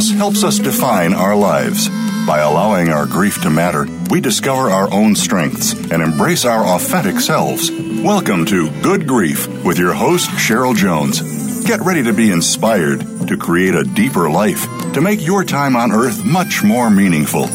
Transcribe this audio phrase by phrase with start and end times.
[0.00, 1.90] Loss helps us define our lives.
[2.26, 7.20] By allowing our grief to matter, we discover our own strengths and embrace our authentic
[7.20, 7.70] selves.
[8.02, 11.20] Welcome to Good Grief with your host, Cheryl Jones.
[11.66, 14.64] Get ready to be inspired to create a deeper life,
[14.94, 17.48] to make your time on earth much more meaningful.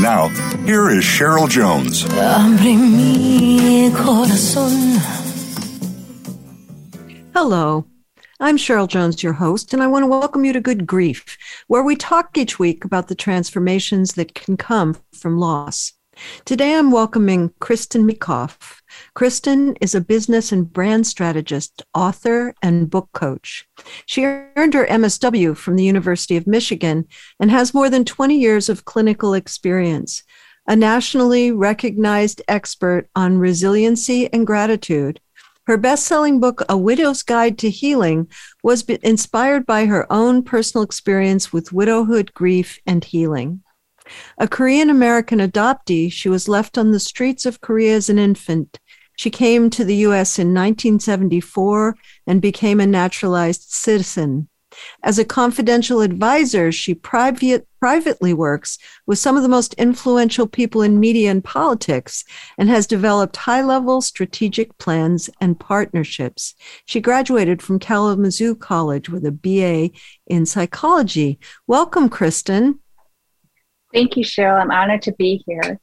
[0.00, 0.28] Now,
[0.64, 2.06] here is Cheryl Jones.
[7.34, 7.84] Hello.
[8.42, 11.36] I'm Cheryl Jones, your host, and I want to welcome you to Good Grief,
[11.70, 15.92] where we talk each week about the transformations that can come from loss.
[16.44, 18.80] Today I'm welcoming Kristin Meekhof.
[19.14, 23.68] Kristin is a business and brand strategist, author, and book coach.
[24.06, 27.06] She earned her MSW from the University of Michigan
[27.38, 30.24] and has more than 20 years of clinical experience.
[30.66, 35.20] A nationally recognized expert on resiliency and gratitude,
[35.70, 38.28] her best selling book, A Widow's Guide to Healing,
[38.64, 43.62] was inspired by her own personal experience with widowhood, grief, and healing.
[44.36, 48.80] A Korean American adoptee, she was left on the streets of Korea as an infant.
[49.16, 50.40] She came to the U.S.
[50.40, 51.94] in 1974
[52.26, 54.48] and became a naturalized citizen.
[55.02, 60.82] As a confidential advisor, she private, privately works with some of the most influential people
[60.82, 62.24] in media and politics
[62.58, 66.54] and has developed high level strategic plans and partnerships.
[66.84, 69.90] She graduated from Kalamazoo College with a BA
[70.26, 71.38] in psychology.
[71.66, 72.78] Welcome, Kristin.
[73.92, 74.60] Thank you, Cheryl.
[74.60, 75.80] I'm honored to be here.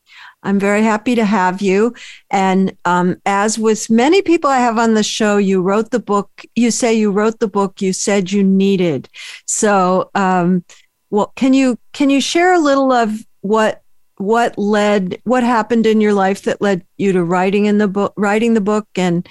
[0.47, 1.93] I'm very happy to have you.
[2.31, 6.29] And um, as with many people I have on the show, you wrote the book.
[6.55, 9.09] You say you wrote the book you said you needed.
[9.45, 10.63] So, um,
[11.09, 13.83] well, can you can you share a little of what
[14.17, 18.13] what led what happened in your life that led you to writing in the book
[18.17, 19.27] writing the book and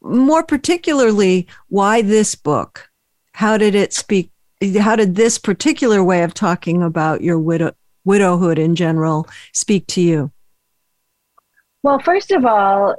[0.00, 2.88] more particularly why this book
[3.32, 4.30] how did it speak
[4.78, 7.72] how did this particular way of talking about your widow,
[8.04, 10.30] widowhood in general speak to you?
[11.82, 12.96] Well, first of all,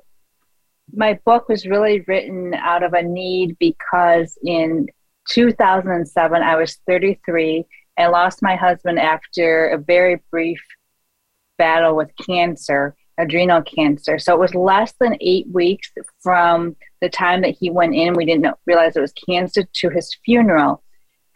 [0.93, 4.88] my book was really written out of a need because in
[5.29, 7.66] 2007, I was 33
[7.97, 10.61] and lost my husband after a very brief
[11.57, 14.19] battle with cancer, adrenal cancer.
[14.19, 15.91] So it was less than eight weeks
[16.22, 20.16] from the time that he went in, we didn't realize it was cancer, to his
[20.25, 20.83] funeral.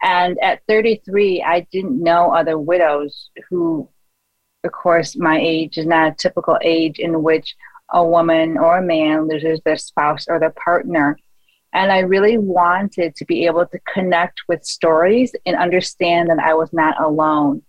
[0.02, 3.88] And at 33, I didn't know other widows who,
[4.64, 7.54] of course, my age is not a typical age in which
[7.92, 11.18] a woman or a man loses their spouse or their partner.
[11.72, 16.54] And I really wanted to be able to connect with stories and understand that I
[16.54, 17.62] was not alone.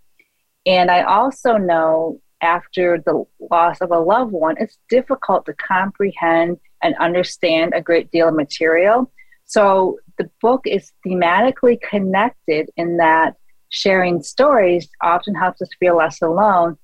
[0.65, 6.57] And I also know after the loss of a loved one, it's difficult to comprehend
[6.81, 9.11] and understand a great deal of material.
[9.45, 13.35] So the book is thematically connected in that
[13.69, 16.77] sharing stories often helps us feel less alone.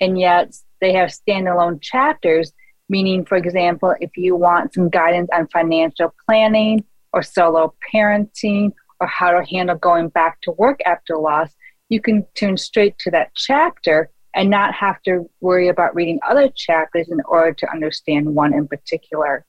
[0.00, 2.52] And yet they have standalone chapters,
[2.88, 9.08] meaning, for example, if you want some guidance on financial planning or solo parenting or
[9.08, 11.50] how to handle going back to work after loss,
[11.88, 16.48] you can tune straight to that chapter and not have to worry about reading other
[16.54, 19.44] chapters in order to understand one in particular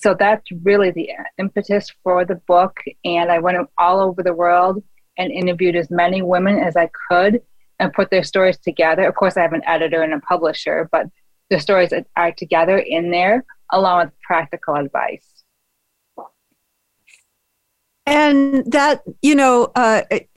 [0.00, 2.78] so that's really the impetus for the book.
[3.04, 4.82] And I went all over the world
[5.18, 7.42] and interviewed as many women as I could
[7.78, 9.06] and put their stories together.
[9.06, 11.06] Of course, I have an editor and a publisher, but
[11.50, 15.26] the stories are together in there along with practical advice.
[18.06, 20.28] And that, you know, uh, it,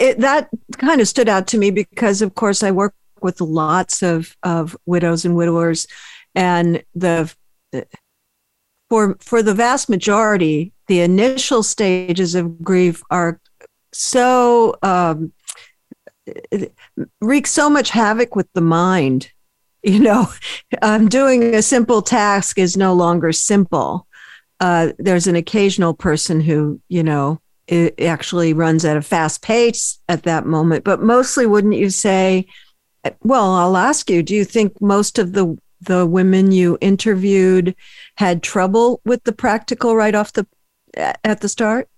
[0.00, 4.02] it, that kind of stood out to me because, of course, I work with lots
[4.02, 5.86] of, of widows and widowers,
[6.34, 7.32] and the
[8.92, 13.40] for for the vast majority, the initial stages of grief are
[13.90, 15.32] so um,
[17.22, 19.30] wreak so much havoc with the mind.
[19.84, 20.28] You know,
[20.80, 24.06] um, doing a simple task is no longer simple.
[24.60, 29.98] Uh, there's an occasional person who, you know, it actually runs at a fast pace
[30.08, 30.84] at that moment.
[30.84, 32.46] But mostly, wouldn't you say?
[33.24, 34.22] Well, I'll ask you.
[34.22, 37.74] Do you think most of the the women you interviewed
[38.16, 40.46] had trouble with the practical right off the
[40.96, 41.88] at the start?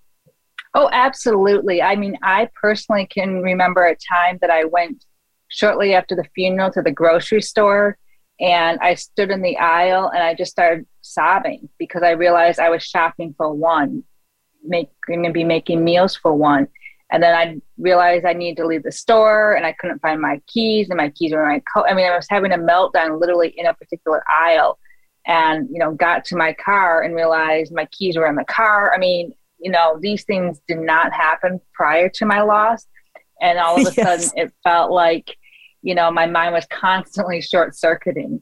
[0.73, 1.81] Oh, absolutely.
[1.81, 5.05] I mean, I personally can remember a time that I went
[5.47, 7.97] shortly after the funeral to the grocery store
[8.39, 12.69] and I stood in the aisle and I just started sobbing because I realized I
[12.69, 14.03] was shopping for one,
[14.63, 16.67] making going to be making meals for one.
[17.11, 20.41] And then I realized I needed to leave the store and I couldn't find my
[20.47, 21.85] keys and my keys were in my coat.
[21.87, 24.79] I mean, I was having a meltdown literally in a particular aisle
[25.27, 28.93] and, you know, got to my car and realized my keys were in the car.
[28.93, 32.85] I mean, you know, these things did not happen prior to my loss.
[33.41, 34.31] And all of a yes.
[34.31, 35.35] sudden it felt like,
[35.83, 38.41] you know, my mind was constantly short circuiting.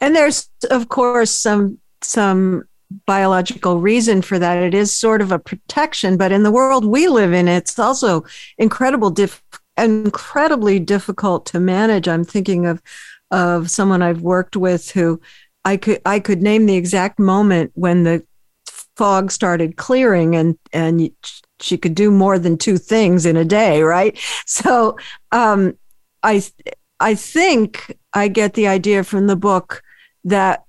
[0.00, 2.64] And there's of course some some
[3.06, 4.62] biological reason for that.
[4.62, 8.24] It is sort of a protection, but in the world we live in, it's also
[8.56, 9.42] incredible diff-
[9.76, 12.08] incredibly difficult to manage.
[12.08, 12.82] I'm thinking of
[13.30, 15.20] of someone I've worked with who
[15.64, 18.24] I could I could name the exact moment when the
[18.96, 21.10] fog started clearing and and
[21.60, 24.18] she could do more than two things in a day, right?
[24.46, 24.96] So
[25.30, 25.76] um,
[26.22, 26.42] I
[27.00, 29.82] I think I get the idea from the book
[30.24, 30.64] that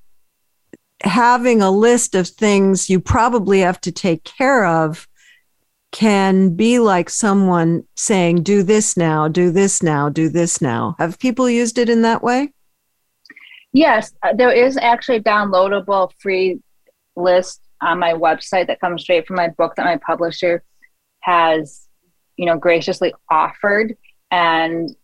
[1.01, 5.07] having a list of things you probably have to take care of
[5.91, 10.95] can be like someone saying, do this now, do this now, do this now.
[10.99, 12.53] Have people used it in that way?
[13.73, 16.59] Yes, uh, there is actually a downloadable free
[17.15, 20.63] list on my website that comes straight from my book that my publisher
[21.21, 21.87] has,
[22.35, 23.95] you know, graciously offered.
[24.31, 24.95] And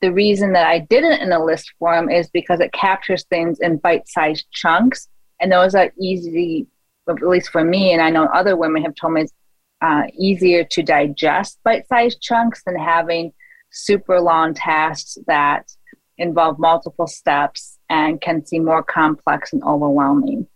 [0.00, 3.58] the reason that I did it in a list form is because it captures things
[3.60, 5.08] in bite-sized chunks,
[5.40, 6.66] and those are easy,
[7.08, 9.32] at least for me, and I know other women have told me it's
[9.80, 13.32] uh, easier to digest bite-sized chunks than having
[13.70, 15.70] super long tasks that
[16.16, 20.46] involve multiple steps and can seem more complex and overwhelming.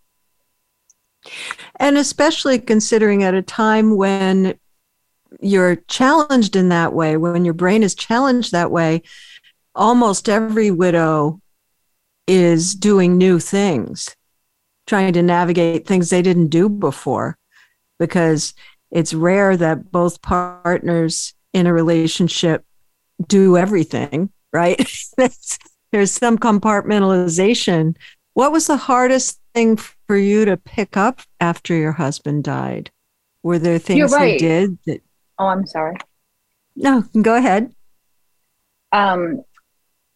[1.76, 4.58] And especially considering at a time when
[5.40, 9.02] you're challenged in that way, when your brain is challenged that way,
[9.74, 11.40] almost every widow
[12.26, 14.16] is doing new things,
[14.86, 17.38] trying to navigate things they didn't do before,
[17.98, 18.54] because
[18.90, 22.64] it's rare that both partners in a relationship
[23.26, 24.80] do everything, right?
[25.92, 27.96] There's some compartmentalization.
[28.34, 32.90] What was the hardest thing for you to pick up after your husband died?
[33.42, 34.32] Were there things right.
[34.32, 35.02] he did that?
[35.38, 35.96] Oh, I'm sorry.
[36.76, 37.74] No, go ahead.
[38.92, 39.42] Um,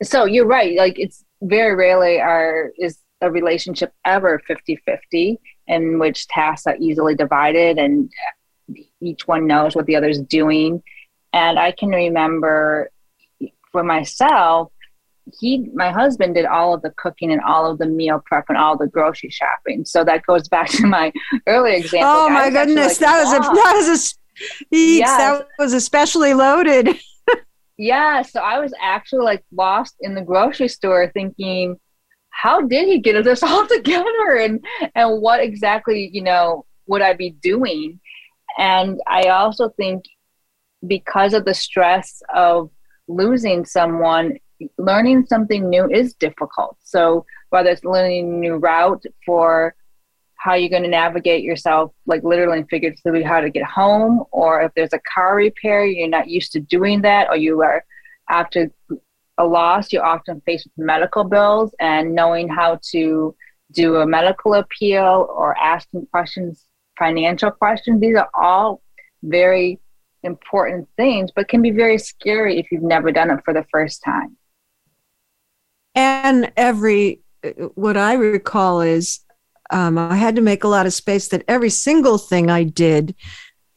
[0.02, 0.76] so you're right.
[0.76, 7.14] Like it's very rarely are is a relationship ever 50-50 in which tasks are easily
[7.14, 8.10] divided and
[9.00, 10.82] each one knows what the other's doing.
[11.32, 12.90] And I can remember
[13.72, 14.72] for myself,
[15.40, 18.56] he my husband did all of the cooking and all of the meal prep and
[18.56, 19.84] all the grocery shopping.
[19.84, 21.12] So that goes back to my
[21.46, 22.08] earlier example.
[22.08, 24.14] Oh my goodness, like, that was a that was
[24.70, 25.16] a yes.
[25.18, 26.96] that was especially loaded.
[27.76, 31.78] yeah, so I was actually like lost in the grocery store thinking,
[32.36, 37.14] how did he get this all together and and what exactly, you know, would I
[37.14, 37.98] be doing?
[38.58, 40.04] And I also think
[40.86, 42.70] because of the stress of
[43.08, 44.36] losing someone,
[44.78, 46.76] learning something new is difficult.
[46.82, 49.74] So whether it's learning a new route for
[50.36, 54.62] how you're going to navigate yourself, like literally and figuratively, how to get home, or
[54.62, 57.84] if there's a car repair, you're not used to doing that, or you are
[58.28, 58.70] after
[59.38, 63.34] a loss, you're often faced with medical bills and knowing how to
[63.72, 66.64] do a medical appeal or asking questions,
[66.98, 68.00] financial questions.
[68.00, 68.82] These are all
[69.22, 69.80] very
[70.22, 74.02] important things, but can be very scary if you've never done it for the first
[74.04, 74.36] time.
[75.94, 77.22] And every,
[77.74, 79.20] what I recall is
[79.70, 83.14] um, I had to make a lot of space that every single thing I did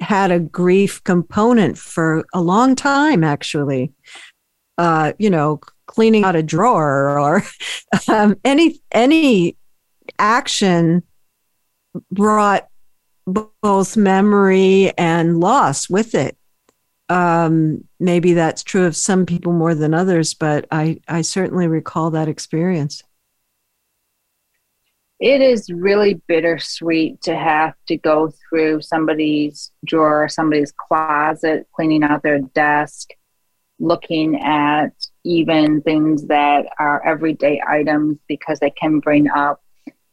[0.02, 3.92] had a grief component for a long time, actually.
[4.80, 7.44] Uh, you know, cleaning out a drawer or
[8.08, 9.58] um, any any
[10.18, 11.04] action
[12.12, 12.70] brought
[13.26, 16.38] both memory and loss with it.
[17.10, 22.12] Um, maybe that's true of some people more than others, but I, I certainly recall
[22.12, 23.04] that experience.
[25.20, 32.24] It is really bittersweet to have to go through somebody's drawer, somebody's closet, cleaning out
[32.24, 33.10] their desk,
[33.80, 34.90] looking at
[35.24, 39.62] even things that are everyday items because they can bring up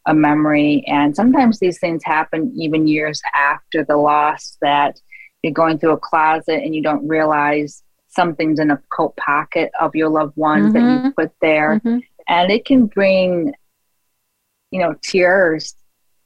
[0.07, 0.85] a memory.
[0.87, 5.01] And sometimes these things happen even years after the loss that
[5.43, 9.95] you're going through a closet and you don't realize something's in a coat pocket of
[9.95, 10.73] your loved ones mm-hmm.
[10.73, 11.21] that you mm-hmm.
[11.21, 11.81] put there.
[11.81, 11.99] Mm-hmm.
[12.29, 13.53] And it can bring,
[14.71, 15.75] you know, tears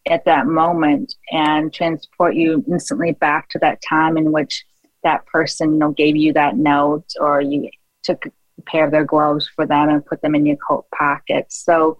[0.09, 4.64] at that moment and transport you instantly back to that time in which
[5.02, 7.71] that person, you know, gave you that note or you
[8.02, 11.47] took a pair of their gloves for them and put them in your coat pocket.
[11.50, 11.99] So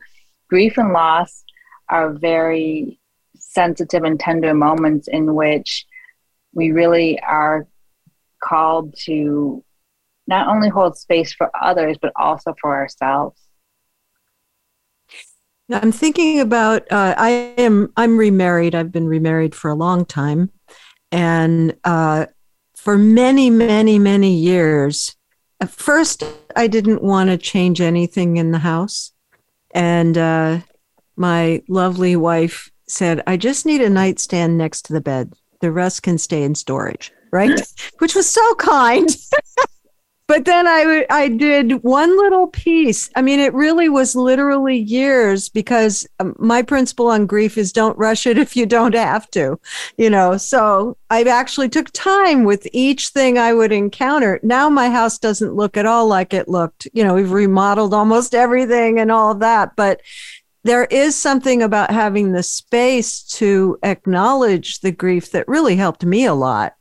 [0.49, 1.45] grief and loss
[1.89, 2.99] are very
[3.39, 5.87] sensitive and tender moments in which
[6.53, 7.67] we really are
[8.43, 9.65] called to
[10.27, 13.41] not only hold space for others, but also for ourselves.
[15.73, 18.75] I'm thinking about uh, I am I'm remarried.
[18.75, 20.51] I've been remarried for a long time,
[21.13, 22.27] and uh,
[22.81, 25.15] for many, many, many years,
[25.61, 26.25] at first,
[26.57, 29.13] I didn't want to change anything in the house.
[29.75, 30.61] And uh,
[31.15, 35.35] my lovely wife said, I just need a nightstand next to the bed.
[35.61, 37.61] The rest can stay in storage, right?
[37.99, 39.15] Which was so kind.
[40.31, 43.11] but then I I did one little piece.
[43.17, 47.99] I mean, it really was literally years because um, my principle on grief is don't
[47.99, 49.59] rush it if you don't have to,
[49.99, 50.37] you know.
[50.37, 54.39] So I actually took time with each thing I would encounter.
[54.45, 56.87] Now my house doesn't look at all like it looked.
[56.93, 60.01] You know, we've remodeled almost everything and all of that, but
[60.63, 66.25] there is something about having the space to acknowledge the grief that really helped me
[66.25, 66.75] a lot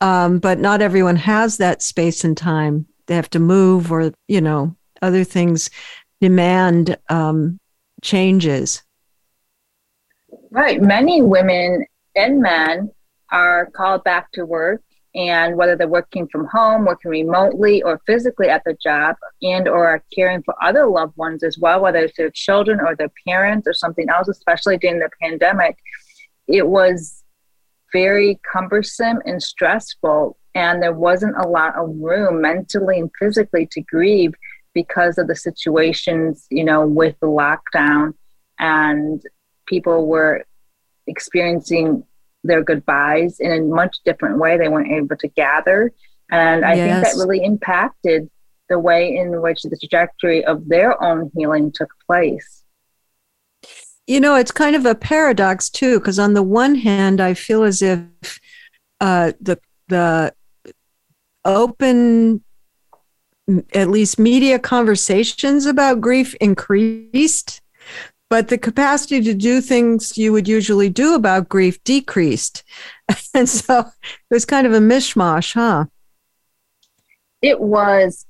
[0.00, 2.86] um, but not everyone has that space and time.
[3.06, 5.70] They have to move, or you know, other things
[6.20, 7.58] demand um,
[8.02, 8.82] changes.
[10.50, 10.80] Right.
[10.80, 11.84] Many women
[12.14, 12.90] and men
[13.30, 14.82] are called back to work
[15.14, 19.86] and whether they're working from home working remotely or physically at the job and or
[19.86, 23.66] are caring for other loved ones as well whether it's their children or their parents
[23.66, 25.76] or something else especially during the pandemic
[26.46, 27.23] it was
[27.94, 30.36] very cumbersome and stressful.
[30.54, 34.34] And there wasn't a lot of room mentally and physically to grieve
[34.74, 38.14] because of the situations, you know, with the lockdown.
[38.58, 39.22] And
[39.66, 40.44] people were
[41.06, 42.04] experiencing
[42.42, 44.58] their goodbyes in a much different way.
[44.58, 45.92] They weren't able to gather.
[46.30, 47.02] And I yes.
[47.02, 48.28] think that really impacted
[48.68, 52.63] the way in which the trajectory of their own healing took place.
[54.06, 57.62] You know, it's kind of a paradox too, because on the one hand, I feel
[57.62, 58.38] as if
[59.00, 59.58] uh, the
[59.88, 60.34] the
[61.44, 62.42] open,
[63.72, 67.62] at least media conversations about grief increased,
[68.28, 72.62] but the capacity to do things you would usually do about grief decreased,
[73.34, 73.86] and so it
[74.30, 75.86] was kind of a mishmash, huh?
[77.40, 78.26] It was,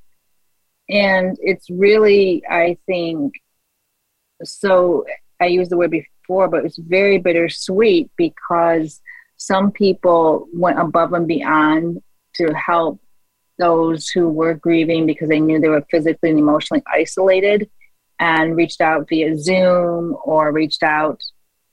[0.88, 3.34] and it's really, I think,
[4.42, 5.04] so
[5.44, 9.00] I used the word before, but it's very bittersweet because
[9.36, 12.02] some people went above and beyond
[12.34, 12.98] to help
[13.58, 17.70] those who were grieving because they knew they were physically and emotionally isolated
[18.18, 21.20] and reached out via Zoom or reached out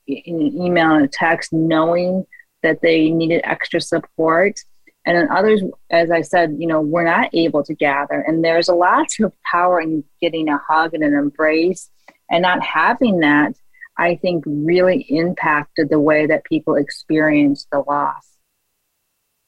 [0.05, 2.25] in an email and a text knowing
[2.63, 4.59] that they needed extra support.
[5.05, 8.19] And then others, as I said, you know, we're not able to gather.
[8.19, 11.89] And there's a lot of power in getting a hug and an embrace
[12.29, 13.53] and not having that,
[14.01, 18.27] I think, really impacted the way that people experienced the loss.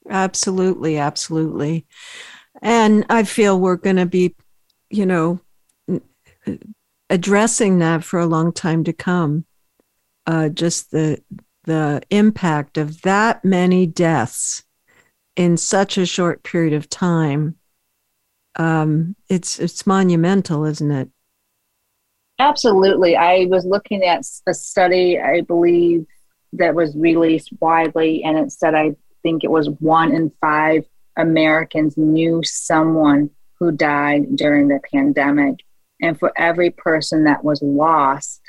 [0.08, 1.88] Absolutely, absolutely.
[2.62, 4.36] And I feel we're going to be,
[4.92, 5.40] you know,
[7.10, 9.46] addressing that for a long time to come.
[10.28, 11.22] Uh, just the
[11.64, 14.64] the impact of that many deaths
[15.36, 17.56] in such a short period of time.
[18.56, 21.10] Um, it's it's monumental, isn't it?
[22.40, 23.16] Absolutely.
[23.16, 26.06] I was looking at a study, I believe,
[26.54, 30.86] that was released widely, and it said I think it was one in five
[31.18, 35.64] Americans knew someone who died during the pandemic.
[36.02, 38.42] And for every person that was lost,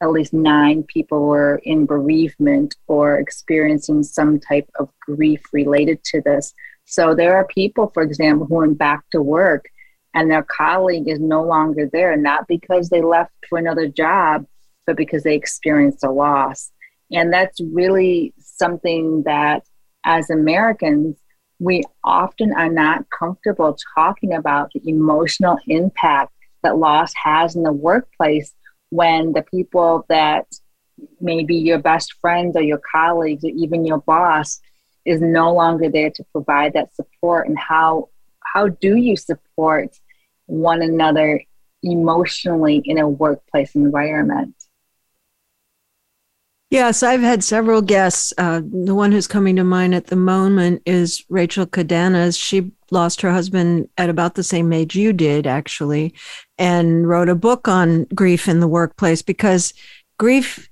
[0.00, 6.20] at least nine people were in bereavement or experiencing some type of grief related to
[6.22, 6.54] this.
[6.84, 9.66] So there are people, for example, who went back to work
[10.14, 14.46] and their colleague is no longer there, not because they left for another job,
[14.86, 16.72] but because they experienced a loss.
[17.12, 19.62] And that's really something that
[20.04, 21.16] as Americans,
[21.58, 27.72] we often are not comfortable talking about the emotional impact that loss has in the
[27.72, 28.52] workplace
[28.90, 30.46] when the people that
[31.20, 34.60] maybe your best friends or your colleagues or even your boss
[35.04, 38.08] is no longer there to provide that support and how
[38.52, 39.96] how do you support
[40.46, 41.42] one another
[41.82, 44.54] emotionally in a workplace environment?
[46.70, 48.32] Yes, I've had several guests.
[48.38, 52.40] Uh, the one who's coming to mind at the moment is Rachel Kodanaz.
[52.40, 56.14] She lost her husband at about the same age you did, actually,
[56.58, 59.74] and wrote a book on grief in the workplace because
[60.16, 60.68] grief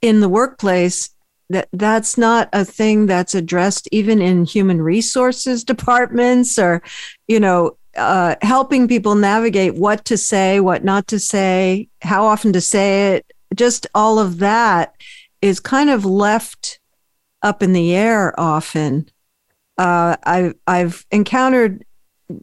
[0.00, 1.10] in the workplace
[1.52, 6.82] that that's not a thing that's addressed even in human resources departments or
[7.28, 12.52] you know uh, helping people navigate what to say what not to say how often
[12.52, 13.26] to say it.
[13.54, 14.94] Just all of that
[15.42, 16.80] is kind of left
[17.42, 19.10] up in the air often.
[19.76, 21.84] Uh, I've, I've encountered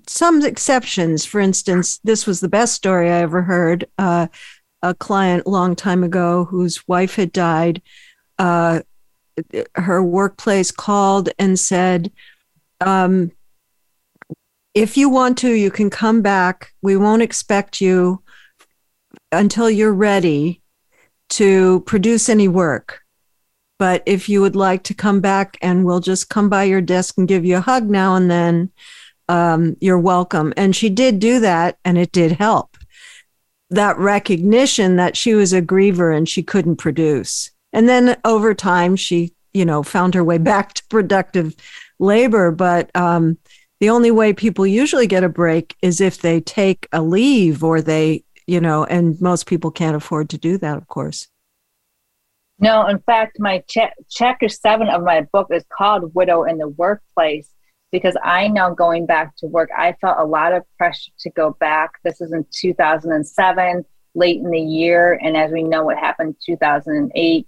[0.05, 1.25] some exceptions.
[1.25, 3.85] For instance this was the best story i ever heard.
[3.97, 4.27] Uh,
[4.81, 7.81] a client long time ago whose wife had died.
[8.37, 8.81] Uh,
[9.75, 12.11] her workplace called and said,
[12.81, 13.31] um,
[14.73, 16.73] if you want to, you can come back.
[16.81, 18.21] We won't expect you
[19.31, 20.61] until you're ready
[21.29, 23.01] to produce any work.
[23.77, 27.17] But if you would like to come back and we'll just come by your desk
[27.17, 28.71] and give you a hug now and then,
[29.29, 30.53] um, you're welcome.
[30.57, 32.77] And she did do that and it did help.
[33.69, 37.51] That recognition that she was a griever and she couldn't produce.
[37.73, 41.55] And then over time, she, you know, found her way back to productive
[41.99, 42.51] labor.
[42.51, 43.37] But um,
[43.79, 47.81] the only way people usually get a break is if they take a leave or
[47.81, 51.27] they, you know, and most people can't afford to do that, of course.
[52.61, 56.67] No, in fact, my cha- chapter seven of my book is called Widow in the
[56.67, 57.49] Workplace
[57.91, 61.51] because I know going back to work, I felt a lot of pressure to go
[61.59, 61.91] back.
[62.03, 65.17] This is in 2007, late in the year.
[65.23, 67.47] And as we know what happened in 2008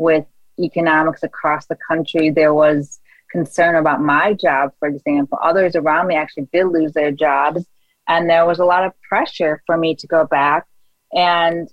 [0.00, 0.24] with
[0.58, 5.38] economics across the country, there was concern about my job, for example.
[5.42, 7.66] Others around me actually did lose their jobs.
[8.08, 10.66] And there was a lot of pressure for me to go back.
[11.12, 11.68] And,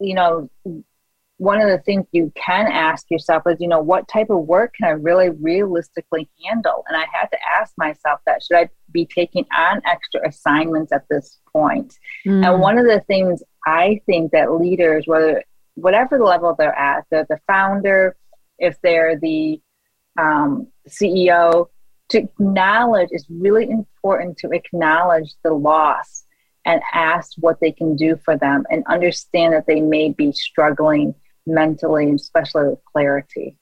[0.00, 0.50] you know,
[1.36, 4.74] one of the things you can ask yourself is, you know, what type of work
[4.74, 6.84] can I really realistically handle?
[6.88, 11.04] And I had to ask myself that should I be taking on extra assignments at
[11.10, 11.94] this point?
[12.26, 12.44] Mm.
[12.44, 15.44] And one of the things I think that leaders, whether
[15.80, 18.16] whatever the level they're at, they're the founder,
[18.58, 19.60] if they're the
[20.18, 21.66] um, CEO,
[22.10, 26.24] to acknowledge is really important to acknowledge the loss
[26.64, 31.14] and ask what they can do for them and understand that they may be struggling
[31.46, 33.56] mentally, especially with clarity.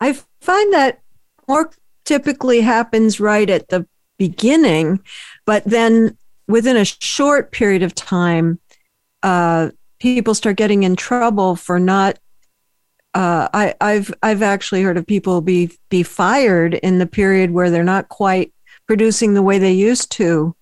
[0.00, 1.00] I find that
[1.46, 1.70] more
[2.04, 3.86] typically happens right at the
[4.18, 5.00] beginning,
[5.44, 6.16] but then
[6.48, 8.58] within a short period of time,
[9.22, 9.70] uh,
[10.00, 12.18] people start getting in trouble for not.
[13.12, 17.70] Uh, I, I've I've actually heard of people be be fired in the period where
[17.70, 18.52] they're not quite
[18.86, 20.56] producing the way they used to.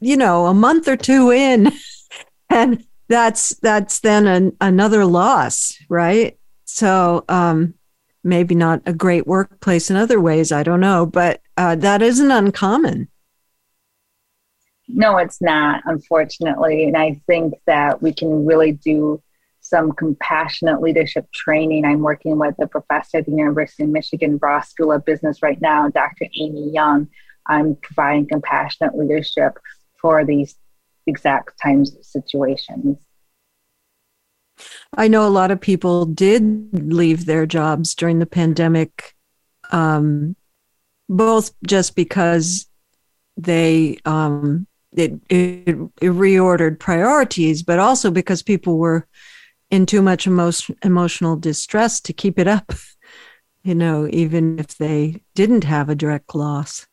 [0.00, 1.72] You know, a month or two in,
[2.50, 6.38] and that's that's then an, another loss, right?
[6.64, 7.74] So um,
[8.24, 10.52] maybe not a great workplace in other ways.
[10.52, 13.08] I don't know, but uh, that isn't uncommon.
[14.88, 16.84] No, it's not, unfortunately.
[16.84, 19.22] And I think that we can really do
[19.60, 21.84] some compassionate leadership training.
[21.84, 25.60] I'm working with a professor at the University of Michigan Ross School of Business right
[25.60, 26.26] now, Dr.
[26.40, 27.08] Amy Young.
[27.46, 29.58] I'm providing compassionate leadership
[30.00, 30.56] for these
[31.06, 32.98] exact times situations.
[34.96, 39.14] I know a lot of people did leave their jobs during the pandemic,
[39.70, 40.34] um,
[41.08, 42.66] both just because
[43.36, 49.06] they um, it, it, it, reordered priorities, but also because people were
[49.70, 52.72] in too much emotion, emotional distress to keep it up.
[53.64, 56.86] You know, even if they didn't have a direct loss.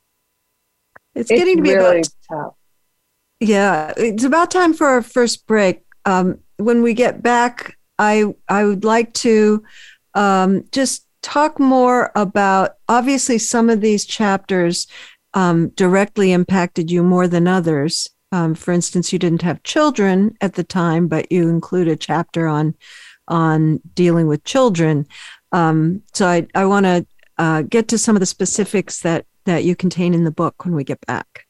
[1.14, 2.54] It's, it's getting to be really about tough.
[3.40, 5.84] Yeah, it's about time for our first break.
[6.06, 9.64] Um, when we get back, I I would like to
[10.16, 12.76] um, just talk more about.
[12.90, 14.88] Obviously, some of these chapters
[15.36, 18.10] um, directly impacted you more than others.
[18.32, 22.48] Um, for instance, you didn't have children at the time, but you include a chapter
[22.48, 22.76] on
[23.28, 25.06] on dealing with children.
[25.52, 27.06] Um, so I I want to
[27.38, 30.74] uh, get to some of the specifics that that you contain in the book when
[30.74, 31.46] we get back.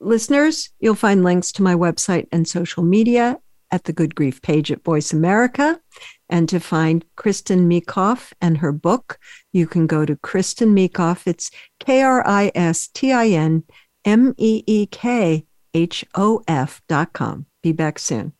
[0.00, 3.38] Listeners, you'll find links to my website and social media
[3.70, 5.80] at the Good Grief page at Voice America.
[6.34, 9.20] And to find Kristin Meekhof and her book,
[9.52, 11.28] you can go to Kristin Meekhof.
[11.28, 13.62] It's K R I S T I N
[14.04, 17.46] M E E K H O F dot com.
[17.62, 18.32] Be back soon.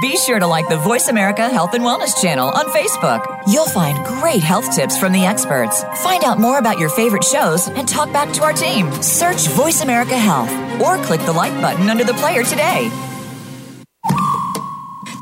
[0.00, 3.24] Be sure to like the Voice America Health and Wellness channel on Facebook.
[3.46, 5.84] You'll find great health tips from the experts.
[6.02, 8.90] Find out more about your favorite shows and talk back to our team.
[9.00, 10.50] Search Voice America Health
[10.82, 12.90] or click the like button under the player today.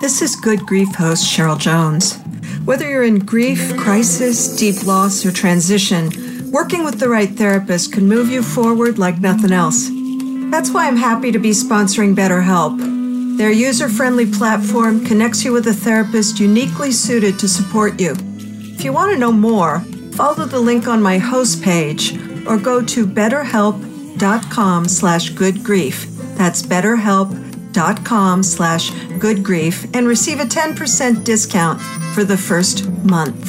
[0.00, 2.18] This is Good Grief host Cheryl Jones.
[2.64, 8.08] Whether you're in grief, crisis, deep loss, or transition, working with the right therapist can
[8.08, 9.90] move you forward like nothing else.
[10.50, 13.36] That's why I'm happy to be sponsoring BetterHelp.
[13.36, 18.16] Their user friendly platform connects you with a therapist uniquely suited to support you.
[18.18, 19.80] If you want to know more,
[20.12, 23.89] follow the link on my host page or go to betterhelp.com
[24.88, 26.06] slash goodgrief.
[26.36, 31.80] That's betterhelp.com slash goodgrief and receive a 10% discount
[32.14, 33.48] for the first month.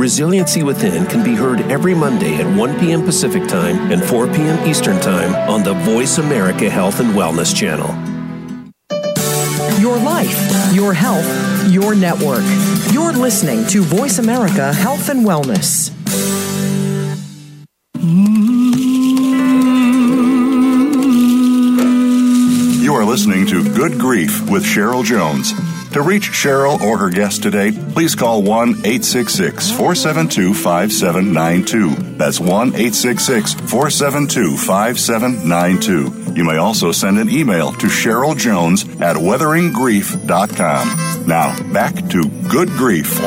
[0.00, 3.04] Resiliency Within can be heard every Monday at 1 p.m.
[3.04, 4.66] Pacific Time and 4 p.m.
[4.66, 7.88] Eastern Time on the Voice America Health and Wellness Channel.
[9.78, 11.26] Your life, your health,
[11.70, 12.42] your network.
[12.94, 15.90] You're listening to Voice America Health and Wellness.
[22.82, 25.52] You are listening to Good Grief with Cheryl Jones.
[25.92, 32.16] To reach Cheryl or her guest today, please call 1 866 472 5792.
[32.16, 36.34] That's 1 866 472 5792.
[36.36, 41.26] You may also send an email to Cheryl Jones at weatheringgrief.com.
[41.26, 43.18] Now, back to Good Grief.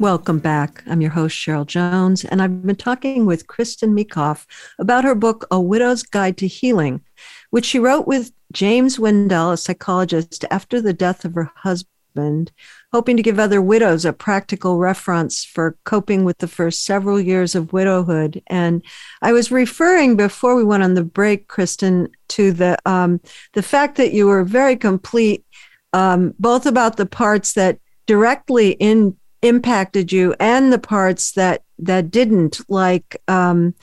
[0.00, 0.82] Welcome back.
[0.86, 4.46] I'm your host, Cheryl Jones, and I've been talking with Kristin Meekhof
[4.78, 7.02] about her book, A Widow's Guide to Healing,
[7.50, 12.50] which she wrote with James Windell, a psychologist, after the death of her husband,
[12.92, 17.54] hoping to give other widows a practical reference for coping with the first several years
[17.54, 18.42] of widowhood.
[18.46, 18.82] And
[19.22, 23.20] I was referring before we went on the break, Kristin, to the um,
[23.52, 25.44] the fact that you were very complete,
[25.92, 32.10] um, both about the parts that directly in impacted you and the parts that that
[32.10, 33.74] didn't like um,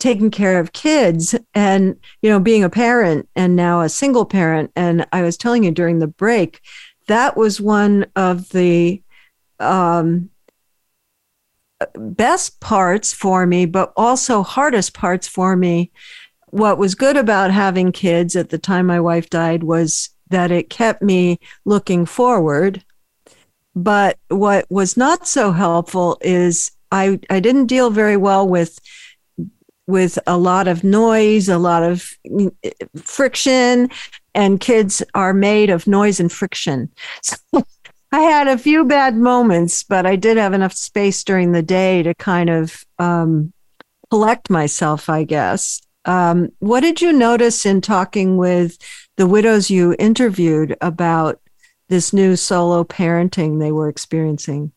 [0.00, 4.72] taking care of kids and you know being a parent and now a single parent.
[4.74, 6.60] And i was telling you during the break
[7.10, 9.02] that was one of the
[9.58, 10.30] um,
[11.96, 15.90] best parts for me but also hardest parts for me.
[16.50, 20.70] What was good about having kids at the time my wife died was that it
[20.70, 22.84] kept me looking forward.
[23.74, 28.78] But what was not so helpful is I, I didn't deal very well with
[29.90, 32.16] with a lot of noise, a lot of
[32.96, 33.90] friction,
[34.34, 36.90] and kids are made of noise and friction.
[37.22, 37.36] So
[38.12, 42.02] I had a few bad moments, but I did have enough space during the day
[42.02, 43.52] to kind of um,
[44.10, 45.80] collect myself, I guess.
[46.04, 48.78] Um, what did you notice in talking with
[49.16, 51.40] the widows you interviewed about
[51.88, 54.72] this new solo parenting they were experiencing?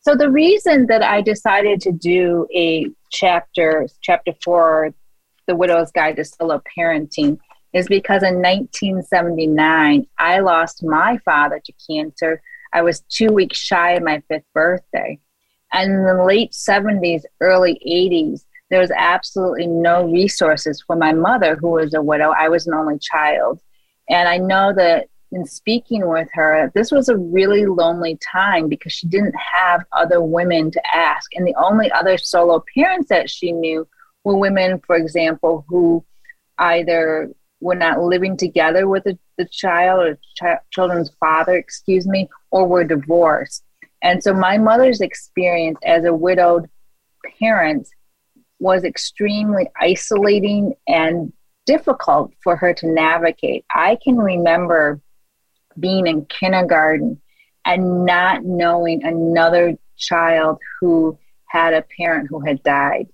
[0.00, 4.94] So the reason that I decided to do a chapter, chapter four,
[5.46, 7.38] The Widow's Guide to Solo Parenting,
[7.72, 12.40] is because in 1979, I lost my father to cancer.
[12.72, 15.18] I was two weeks shy of my fifth birthday.
[15.72, 21.56] And in the late 70s, early 80s, there was absolutely no resources for my mother,
[21.56, 22.32] who was a widow.
[22.36, 23.60] I was an only child.
[24.08, 28.92] And I know that in speaking with her, this was a really lonely time because
[28.92, 31.30] she didn't have other women to ask.
[31.34, 33.86] And the only other solo parents that she knew
[34.24, 36.04] were women, for example, who
[36.58, 42.28] either were not living together with the, the child or ch- children's father, excuse me,
[42.50, 43.64] or were divorced.
[44.02, 46.70] And so my mother's experience as a widowed
[47.38, 47.88] parent
[48.60, 51.32] was extremely isolating and
[51.66, 53.64] difficult for her to navigate.
[53.70, 55.00] I can remember
[55.80, 57.20] being in kindergarten
[57.64, 63.08] and not knowing another child who had a parent who had died.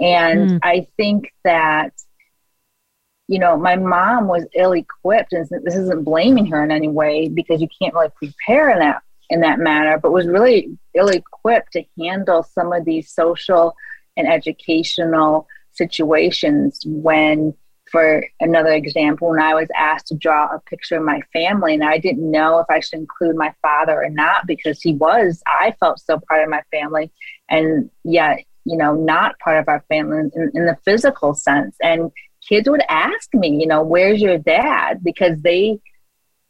[0.00, 0.58] And mm.
[0.62, 1.92] I think that,
[3.28, 7.28] you know, my mom was ill equipped, and this isn't blaming her in any way
[7.28, 11.72] because you can't really prepare in that in that manner, but was really ill equipped
[11.72, 13.74] to handle some of these social
[14.16, 17.54] and educational situations when
[17.94, 21.84] for another example, when I was asked to draw a picture of my family, and
[21.84, 25.76] I didn't know if I should include my father or not because he was, I
[25.78, 27.12] felt so part of my family,
[27.48, 31.76] and yet, you know, not part of our family in, in the physical sense.
[31.80, 32.10] And
[32.48, 35.04] kids would ask me, you know, where's your dad?
[35.04, 35.78] Because they,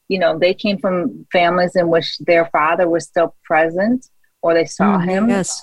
[0.08, 4.08] you know, they came from families in which their father was still present
[4.40, 5.28] or they saw mm, him.
[5.28, 5.62] Yes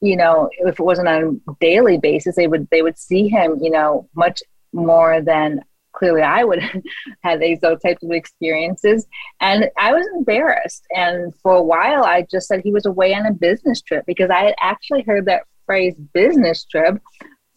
[0.00, 3.58] you know, if it wasn't on a daily basis, they would they would see him,
[3.62, 4.42] you know, much
[4.74, 6.60] more than clearly I would
[7.22, 9.06] have these types of experiences.
[9.40, 10.84] And I was embarrassed.
[10.90, 14.30] And for a while, I just said he was away on a business trip because
[14.30, 17.00] I had actually heard that phrase business trip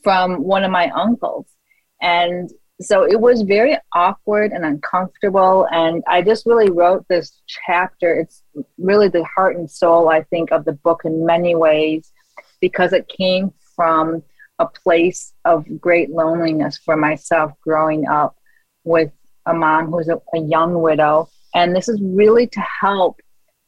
[0.04, 1.48] from one of my uncles.
[2.02, 2.50] And
[2.80, 5.68] so it was very awkward and uncomfortable.
[5.72, 8.20] And I just really wrote this chapter.
[8.20, 8.44] It's
[8.78, 12.12] really the heart and soul, I think, of the book in many ways
[12.62, 14.22] because it came from
[14.60, 18.36] a place of great loneliness for myself growing up
[18.84, 19.12] with
[19.46, 21.30] a mom who's a, a young widow.
[21.54, 23.20] And this is really to help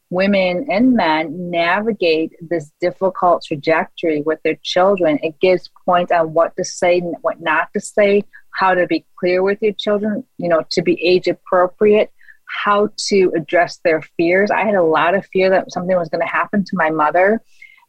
[0.10, 5.20] women and men navigate this difficult trajectory with their children.
[5.22, 9.06] It gives points on what to say, and what not to say, how to be
[9.20, 12.12] clear with your children, you know, to be age appropriate,
[12.46, 14.50] how to address their fears.
[14.50, 17.42] I had a lot of fear that something was going to happen to my mother,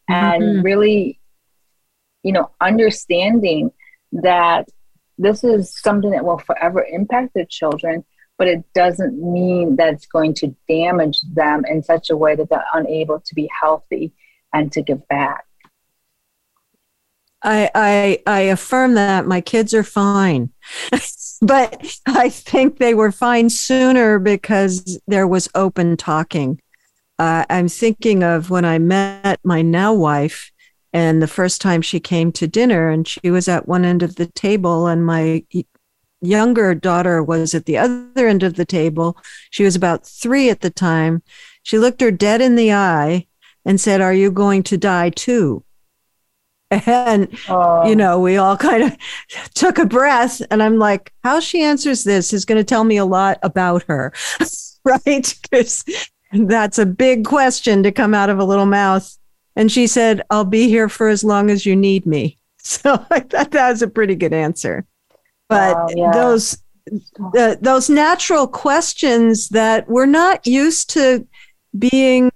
[0.09, 0.63] and mm-hmm.
[0.63, 1.20] really,
[2.23, 3.71] you know, understanding
[4.13, 4.69] that
[5.19, 8.05] this is something that will forever impact their children
[8.41, 12.49] but it doesn't mean that it's going to damage them in such a way that
[12.49, 14.15] they're unable to be healthy
[14.55, 15.45] and to give back.
[17.43, 20.53] I I, I affirm that my kids are fine.
[21.43, 26.63] but I think they were fine sooner because there was open talking.
[27.19, 30.51] Uh, I'm thinking of when I met my now wife,
[30.93, 34.17] and the first time she came to dinner, and she was at one end of
[34.17, 35.45] the table, and my
[36.21, 39.17] younger daughter was at the other end of the table.
[39.51, 41.23] She was about three at the time.
[41.63, 43.27] She looked her dead in the eye
[43.65, 45.65] and said, Are you going to die too?
[46.87, 47.89] And, oh.
[47.89, 48.97] you know, we all kind of
[49.55, 50.41] took a breath.
[50.53, 53.83] And I'm like, How she answers this is going to tell me a lot about
[53.89, 54.13] her,
[54.85, 55.35] right?
[55.43, 55.85] Because
[56.33, 59.17] that's a big question to come out of a little mouth.
[59.61, 62.39] And she said, I'll be here for as long as you need me.
[62.63, 64.87] So I thought that was a pretty good answer
[65.51, 66.13] but yeah.
[66.13, 66.57] those
[67.37, 71.27] uh, those natural questions that we're not used to
[71.79, 72.31] being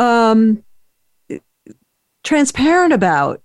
[0.00, 0.64] um,
[2.24, 3.42] transparent about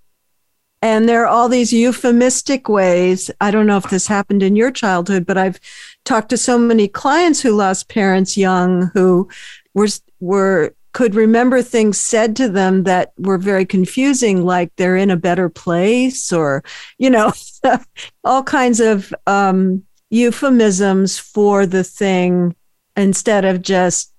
[0.82, 4.72] and there are all these euphemistic ways i don't know if this happened in your
[4.72, 5.60] childhood but i've
[6.06, 9.30] talked to so many clients who lost parents young who
[9.74, 9.88] were
[10.20, 15.18] were could remember things said to them that were very confusing, like they're in a
[15.18, 16.64] better place, or,
[16.98, 17.34] you know,
[18.24, 22.56] all kinds of um, euphemisms for the thing
[22.96, 24.14] instead of just,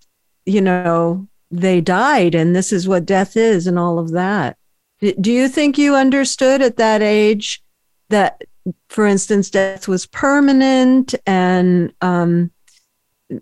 [0.45, 4.59] you know, they died and this is what death is and all of that.
[5.01, 7.63] Do you think you understood at that age
[8.11, 8.43] that,
[8.91, 12.51] for instance, death was permanent and, um,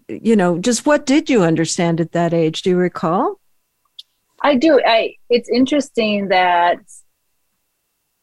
[0.08, 2.62] you know, just what did you understand at that age?
[2.62, 3.40] Do you recall?
[4.40, 4.80] I do.
[4.84, 6.78] I it's interesting that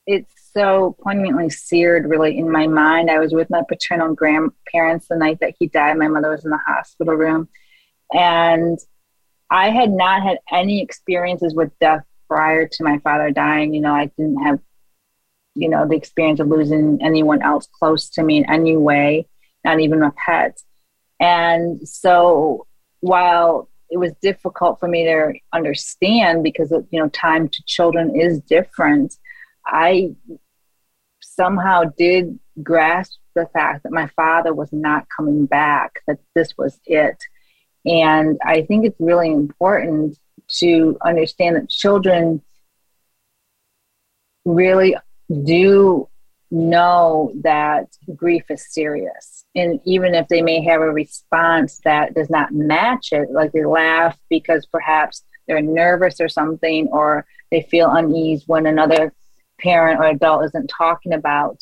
[0.06, 3.10] it's so poignantly seared really in my mind.
[3.10, 5.98] I was with my paternal grandparents the night that he died.
[5.98, 7.48] My mother was in the hospital room.
[8.14, 8.78] And
[9.50, 13.74] I had not had any experiences with death prior to my father dying.
[13.74, 14.60] You know, I didn't have,
[15.56, 19.28] you know, the experience of losing anyone else close to me in any way,
[19.64, 20.62] not even a pet.
[21.22, 22.66] And so
[23.00, 28.42] while it was difficult for me to understand because you know time to children is
[28.42, 29.16] different,
[29.66, 30.16] I
[31.22, 36.80] somehow did grasp the fact that my father was not coming back, that this was
[36.86, 37.18] it.
[37.86, 40.18] And I think it's really important
[40.60, 42.42] to understand that children
[44.44, 44.96] really
[45.44, 46.10] do
[46.50, 49.41] know that grief is serious.
[49.56, 53.66] And even if they may have a response that does not match it, like they
[53.66, 59.14] laugh because perhaps they're nervous or something, or they feel unease when another
[59.60, 61.58] parent or adult isn't talking about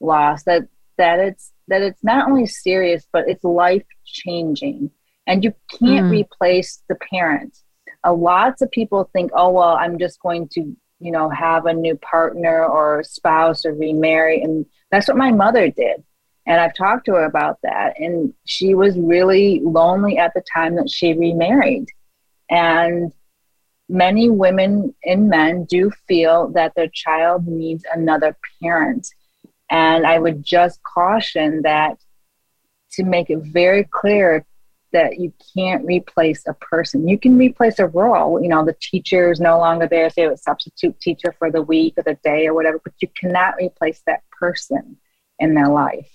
[0.00, 4.90] loss, that that it's that it's not only serious, but it's life changing.
[5.26, 6.10] And you can't mm.
[6.10, 7.56] replace the parent.
[8.04, 11.72] Uh, lots of people think, oh well, I'm just going to you know, have a
[11.72, 14.42] new partner or spouse or remarry.
[14.42, 16.04] And that's what my mother did.
[16.46, 17.98] And I've talked to her about that.
[17.98, 21.86] And she was really lonely at the time that she remarried.
[22.50, 23.12] And
[23.88, 29.08] many women and men do feel that their child needs another parent.
[29.70, 31.98] And I would just caution that
[32.92, 34.44] to make it very clear
[34.92, 37.06] that you can't replace a person.
[37.06, 38.42] You can replace a role.
[38.42, 41.94] You know, the teacher is no longer there, say a substitute teacher for the week
[41.96, 44.96] or the day or whatever, but you cannot replace that person
[45.38, 46.10] in their life.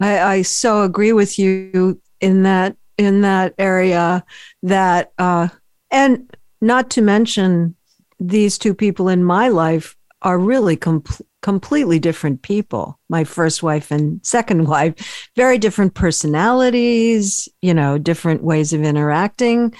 [0.00, 4.24] I, I so agree with you in that in that area
[4.62, 5.48] that uh
[5.90, 7.74] and not to mention
[8.18, 11.04] these two people in my life are really com-
[11.42, 12.98] completely different people.
[13.08, 19.74] My first wife and second wife, very different personalities, you know, different ways of interacting.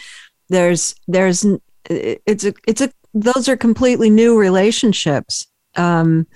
[0.48, 1.44] There's, there's,
[1.90, 5.46] it's a, it's a, those are completely new relationships.
[5.74, 6.26] Um,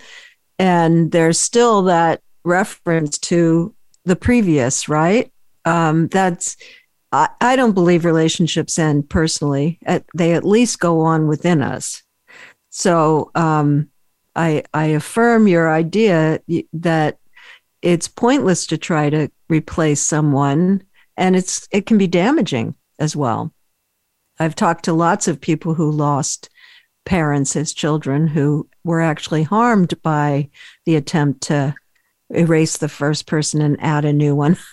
[0.59, 3.75] and there's still that reference to
[4.05, 5.33] the previous, right?
[5.65, 6.57] Um, that's,
[7.13, 9.79] I, I don't believe relationships end personally.
[9.85, 12.03] At, they at least go on within us.
[12.71, 13.91] So um,
[14.35, 16.41] I, I affirm your idea
[16.73, 17.19] that
[17.83, 20.83] it's pointless to try to replace someone,
[21.17, 23.53] and it's it can be damaging as well.
[24.39, 26.49] I've talked to lots of people who lost
[27.05, 30.51] parents as children who were actually harmed by
[30.87, 31.75] the attempt to
[32.31, 34.57] erase the first person and add a new one.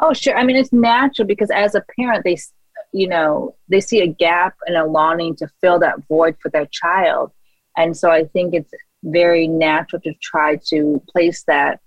[0.00, 0.36] Oh, sure.
[0.36, 2.36] I mean, it's natural because as a parent, they,
[2.92, 6.66] you know, they see a gap and a longing to fill that void for their
[6.66, 7.30] child.
[7.76, 8.72] And so I think it's
[9.04, 11.80] very natural to try to place that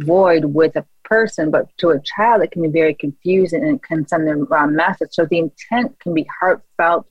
[0.00, 3.82] void with a person, but to a child, it can be very confusing and it
[3.82, 5.10] can send the wrong message.
[5.12, 7.06] So the intent can be heartfelt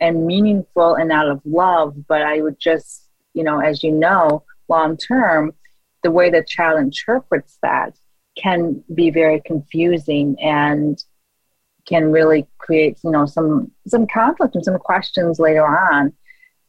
[0.00, 1.94] and meaningful and out of love.
[2.06, 5.54] But I would just, you know, as you know, long term,
[6.02, 7.96] the way the child interprets that
[8.36, 11.02] can be very confusing and
[11.86, 16.12] can really create you know some some conflict and some questions later on.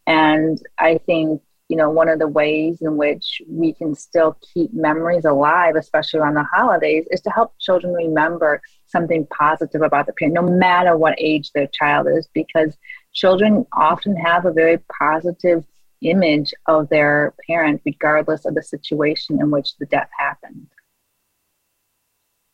[0.06, 4.74] And i think you know one of the ways in which we can still keep
[4.74, 10.14] memories alive especially around the holidays is to help children remember something positive about the
[10.14, 12.78] parent no matter what age their child is because
[13.14, 15.64] children often have a very positive
[16.10, 20.68] image of their parent regardless of the situation in which the death happened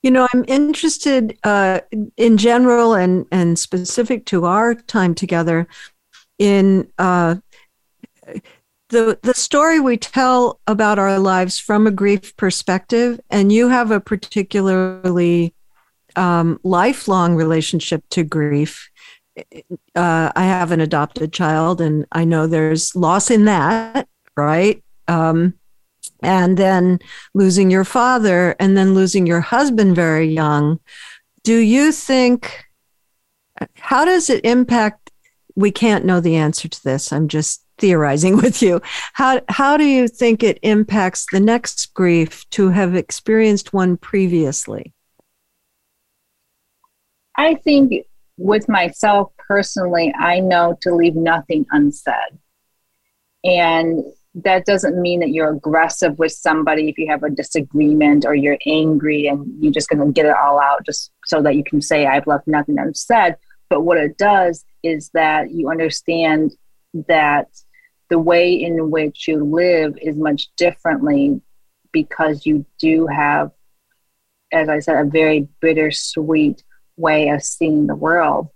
[0.02, 1.82] you know, I'm interested uh,
[2.16, 5.68] in general and and specific to our time together
[6.38, 7.36] in uh,
[8.90, 13.92] the the story we tell about our lives from a grief perspective, and you have
[13.92, 15.54] a particularly
[16.16, 18.90] um, lifelong relationship to grief.
[19.95, 24.84] Uh, I have an adopted child, and I know there's loss in that, right?
[25.08, 25.56] Um,
[26.21, 26.99] and then
[27.34, 30.80] losing your father and then losing your husband very young.
[31.43, 32.65] Do you think
[33.75, 35.12] how does it impact
[35.56, 38.82] we can't know the answer to this i'm just theorizing with you.
[39.13, 44.93] How how do you think it impacts the next grief to have experienced one previously?
[47.36, 48.06] I think
[48.39, 52.39] with myself personally i know to leave nothing unsaid.
[53.43, 54.04] And
[54.36, 58.60] that doesn't mean that you're aggressive with somebody if you have a disagreement or you're
[58.65, 61.82] angry and you're just going to get it all out just so that you can
[61.82, 63.36] say i've left nothing unsaid.
[63.69, 66.56] But what it does is that you understand
[67.08, 67.47] that
[68.10, 71.41] the way in which you live is much differently
[71.91, 73.52] because you do have
[74.52, 76.63] as i said a very bittersweet
[77.00, 78.50] way of seeing the world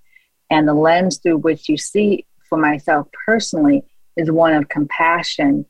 [0.49, 3.83] and the lens through which you see for myself personally
[4.15, 5.65] is one of compassion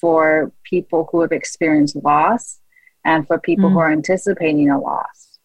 [0.00, 2.58] for people who have experienced loss
[3.04, 3.72] and for people mm.
[3.72, 5.38] who are anticipating a loss.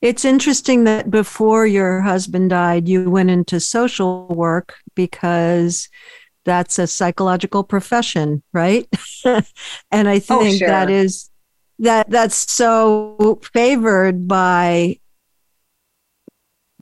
[0.00, 5.88] It's interesting that before your husband died, you went into social work because
[6.44, 8.86] that's a psychological profession, right?
[9.24, 10.68] and I oh, think oh, sure.
[10.68, 11.27] that is
[11.78, 14.98] that that's so favored by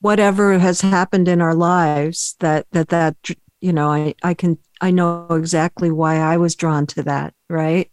[0.00, 3.16] whatever has happened in our lives that that that
[3.60, 7.90] you know, I, I can, I know exactly why I was drawn to that, right?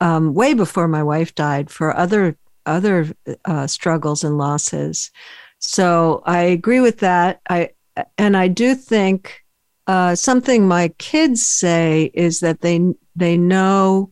[0.00, 3.08] Um, way before my wife died for other, other
[3.44, 5.10] uh, struggles and losses.
[5.58, 7.40] So I agree with that.
[7.48, 7.70] I,
[8.16, 9.42] and I do think
[9.86, 12.80] uh, something my kids say is that they,
[13.14, 14.11] they know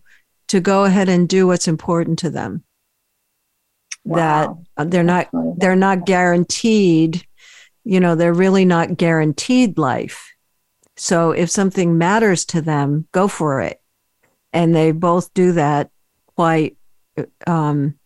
[0.50, 2.62] to go ahead and do what's important to them.
[4.04, 4.62] Wow.
[4.76, 7.26] That they're not, they're not guaranteed,
[7.84, 10.30] you know, they're really not guaranteed life
[11.00, 13.80] so if something matters to them, go for it.
[14.52, 15.90] And they both do that
[16.36, 16.76] quite
[17.46, 17.98] um,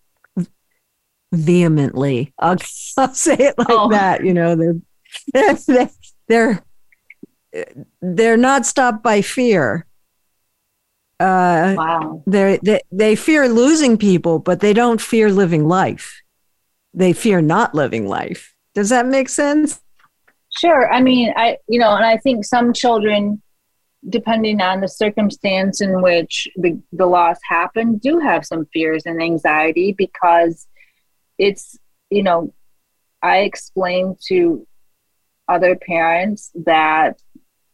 [1.32, 2.32] vehemently.
[2.38, 2.56] I'll,
[2.96, 3.90] I'll, say it like oh.
[3.90, 4.24] that.
[4.24, 5.90] You know, they're, they're,
[6.28, 6.64] they're,
[8.00, 9.86] they're not stopped by fear.
[11.20, 12.22] Uh, wow.
[12.26, 12.58] They
[12.90, 16.22] they fear losing people, but they don't fear living life.
[16.92, 18.54] They fear not living life.
[18.74, 19.80] Does that make sense?
[20.58, 20.92] Sure.
[20.92, 23.42] I mean, I, you know, and I think some children,
[24.08, 29.20] depending on the circumstance in which the, the loss happened, do have some fears and
[29.20, 30.66] anxiety because
[31.38, 31.76] it's,
[32.10, 32.54] you know,
[33.22, 34.66] I explain to
[35.48, 37.20] other parents that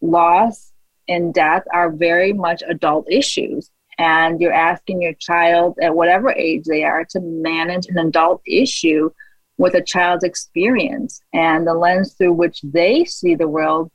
[0.01, 0.69] loss
[1.11, 3.70] and death are very much adult issues.
[3.98, 9.11] And you're asking your child at whatever age they are to manage an adult issue
[9.58, 11.20] with a child's experience.
[11.34, 13.90] And the lens through which they see the world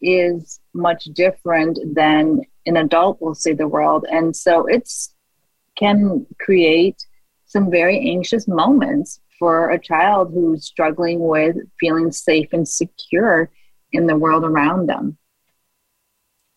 [0.00, 4.06] is much different than an adult will see the world.
[4.08, 5.12] And so it's
[5.76, 7.04] can create
[7.46, 13.50] some very anxious moments for a child who's struggling with feeling safe and secure
[13.92, 15.16] in the world around them.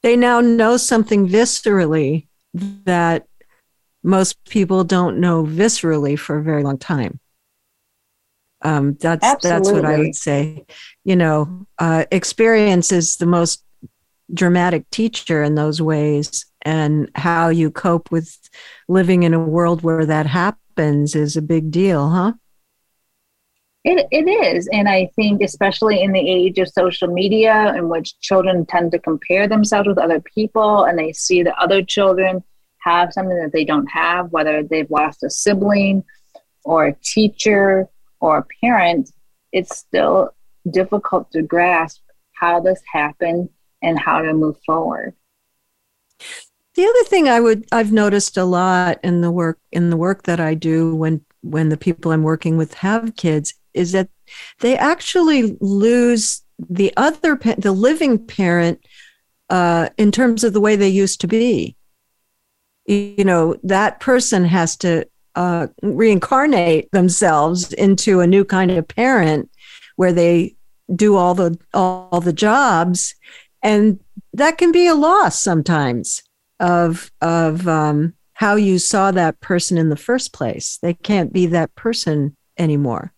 [0.04, 3.28] They now know something viscerally that
[4.04, 7.20] most people don't know viscerally for a very long time.
[8.64, 9.49] Um, that's Absolutely.
[9.49, 10.66] that's what I would say.
[11.04, 13.64] You know, uh, experience is the most
[14.34, 18.38] dramatic teacher in those ways, and how you cope with
[18.88, 22.34] living in a world where that happens is a big deal, huh?
[23.84, 24.70] It, it is.
[24.72, 29.00] And I think, especially in the age of social media, in which children tend to
[29.00, 32.44] compare themselves with other people and they see that other children
[32.80, 36.04] have something that they don't have, whether they've lost a sibling
[36.64, 37.88] or a teacher
[38.20, 39.10] or a parent,
[39.52, 40.30] it's still
[40.70, 42.02] difficult to grasp
[42.34, 43.50] how this happened
[43.82, 45.16] and how to move forward.
[46.76, 50.24] The other thing I would I've noticed a lot in the work in the work
[50.24, 54.09] that I do when when the people I'm working with have kids is that
[54.59, 58.86] they actually lose the other the living parent
[59.49, 61.76] uh, in terms of the way they used to be.
[62.86, 65.05] You know that person has to
[65.36, 69.49] uh, reincarnate themselves into a new kind of parent
[69.95, 70.55] where they
[70.93, 73.15] do all the all the jobs,
[73.61, 73.99] and
[74.34, 76.24] that can be a loss sometimes
[76.59, 80.80] of of um, how you saw that person in the first place.
[80.82, 83.13] They can't be that person anymore.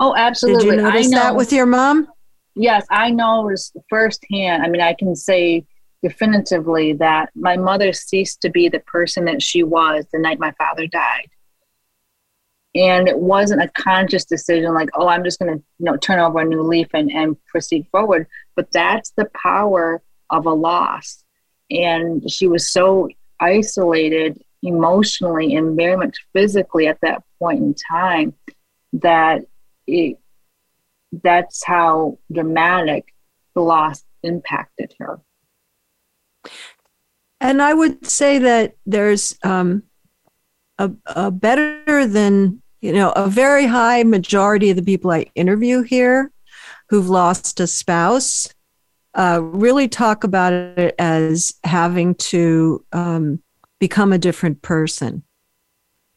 [0.00, 0.64] Oh, absolutely.
[0.64, 2.08] Did you notice that with your mom?
[2.54, 4.62] Yes, I noticed firsthand.
[4.62, 5.64] I mean, I can say
[6.02, 10.52] definitively that my mother ceased to be the person that she was the night my
[10.52, 11.28] father died.
[12.74, 16.20] And it wasn't a conscious decision like, oh, I'm just going to you know turn
[16.20, 18.26] over a new leaf and, and proceed forward.
[18.54, 21.24] But that's the power of a loss
[21.70, 23.08] and she was so
[23.40, 28.34] isolated emotionally and very much physically at that point in time
[28.92, 29.42] that
[29.88, 30.18] it
[31.22, 33.14] that's how dramatic
[33.54, 35.20] the loss impacted her
[37.40, 39.82] and i would say that there's um,
[40.78, 45.82] a, a better than you know a very high majority of the people i interview
[45.82, 46.30] here
[46.88, 48.52] who've lost a spouse
[49.14, 53.42] uh, really talk about it as having to um,
[53.80, 55.24] become a different person.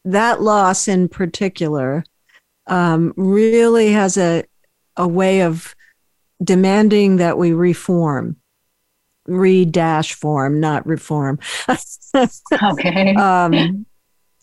[0.05, 2.03] That loss in particular
[2.67, 4.43] um, really has a,
[4.97, 5.75] a way of
[6.43, 8.37] demanding that we reform,
[9.25, 11.39] re dash form, not reform.
[12.63, 13.15] okay.
[13.15, 13.85] Um,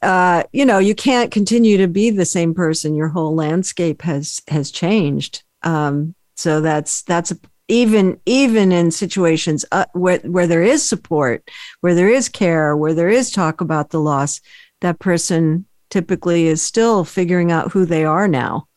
[0.03, 2.95] uh, you know, you can't continue to be the same person.
[2.95, 5.43] Your whole landscape has has changed.
[5.63, 7.39] Um, so that's that's a
[7.69, 11.51] even even in situations uh, where where there is support,
[11.81, 14.41] where there is care, where there is talk about the loss,
[14.81, 18.69] that person typically is still figuring out who they are now.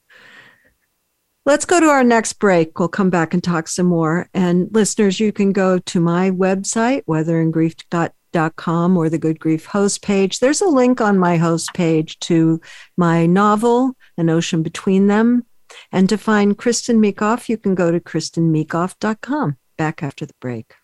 [1.43, 2.77] Let's go to our next break.
[2.77, 4.29] We'll come back and talk some more.
[4.33, 10.39] And listeners, you can go to my website, weatheringgrief.com or the Good Grief host page.
[10.39, 12.61] There's a link on my host page to
[12.95, 15.45] my novel, An Ocean Between Them.
[15.91, 19.57] And to find Kristin Meekhof, you can go to kristinmeekhof.com.
[19.77, 20.75] Back after the break.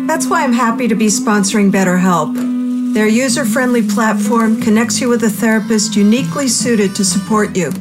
[0.07, 2.94] That's why I'm happy to be sponsoring BetterHelp.
[2.94, 7.72] Their user friendly platform connects you with a therapist uniquely suited to support you.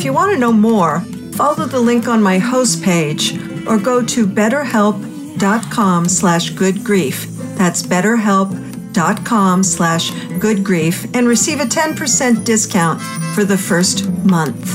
[0.00, 1.00] If you want to know more,
[1.32, 3.36] follow the link on my host page
[3.66, 7.26] or go to betterhelp.com slash goodgrief.
[7.58, 13.02] That's betterhelp.com slash goodgrief and receive a 10% discount
[13.34, 14.74] for the first month.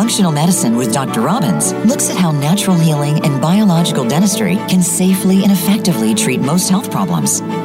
[0.00, 1.20] Functional Medicine with Dr.
[1.20, 6.70] Robbins looks at how natural healing and biological dentistry can safely and effectively treat most
[6.70, 7.42] health problems.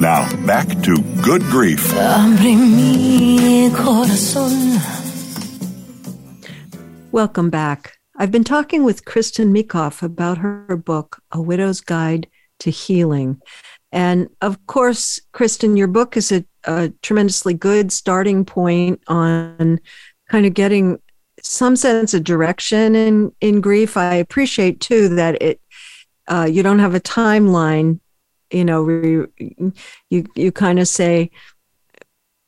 [0.00, 1.92] Now, back to Good Grief.
[7.12, 7.96] Welcome back.
[8.16, 12.28] I've been talking with Kristin Meekhof about her book, A Widow's Guide
[12.60, 13.40] to Healing.
[13.92, 19.80] And of course, Kristin, your book is a, a tremendously good starting point on
[20.28, 20.98] kind of getting
[21.40, 23.96] some sense of direction in, in grief.
[23.96, 25.60] I appreciate too that it
[26.26, 28.00] uh, you don't have a timeline.
[28.54, 28.88] You know,
[30.10, 31.30] you you kind of say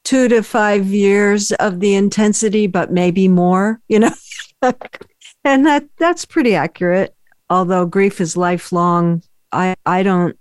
[0.05, 3.81] two to five years of the intensity, but maybe more.
[3.89, 4.15] You know,
[5.45, 7.17] and that that's pretty accurate
[7.49, 10.39] although grief is lifelong i i don't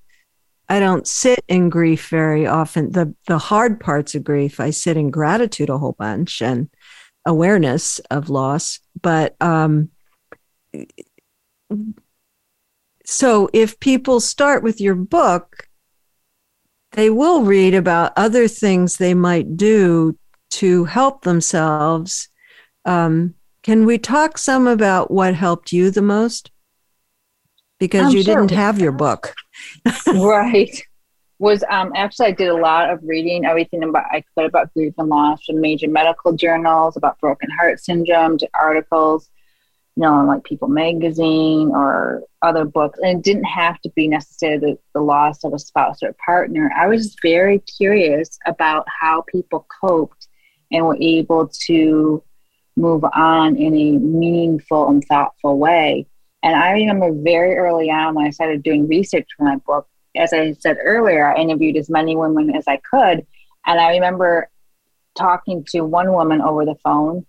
[0.70, 4.98] i don't sit in grief very often the the hard parts of grief i sit
[4.98, 6.70] in gratitude a whole bunch and
[7.26, 9.90] awareness of loss but um
[13.06, 15.68] so if people start with your book
[16.92, 20.18] they will read about other things they might do
[20.50, 22.30] to help themselves
[22.86, 23.34] um,
[23.66, 26.52] can we talk some about what helped you the most?
[27.80, 28.36] Because I'm you sure.
[28.36, 29.34] didn't have your book.
[30.08, 30.80] right.
[31.40, 34.94] Was um actually I did a lot of reading everything about I could about grief
[35.00, 39.30] and loss from major medical journals about broken heart syndrome to articles,
[39.96, 43.00] you know, like People Magazine or other books.
[43.02, 46.14] And it didn't have to be necessarily the, the loss of a spouse or a
[46.16, 46.72] partner.
[46.76, 50.28] I was very curious about how people coped
[50.72, 52.24] and were able to
[52.76, 56.08] move on in a meaningful and thoughtful way.
[56.44, 60.34] And I remember very early on when I started doing research for my book, as
[60.34, 63.26] I said earlier, I interviewed as many women as I could.
[63.66, 64.50] And I remember
[65.16, 67.26] talking to one woman over the phone,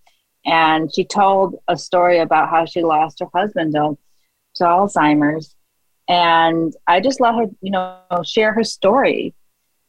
[0.46, 3.98] and she told a story about how she lost her husband to,
[4.56, 5.54] to Alzheimer's.
[6.08, 9.34] And I just let her, you know, share her story.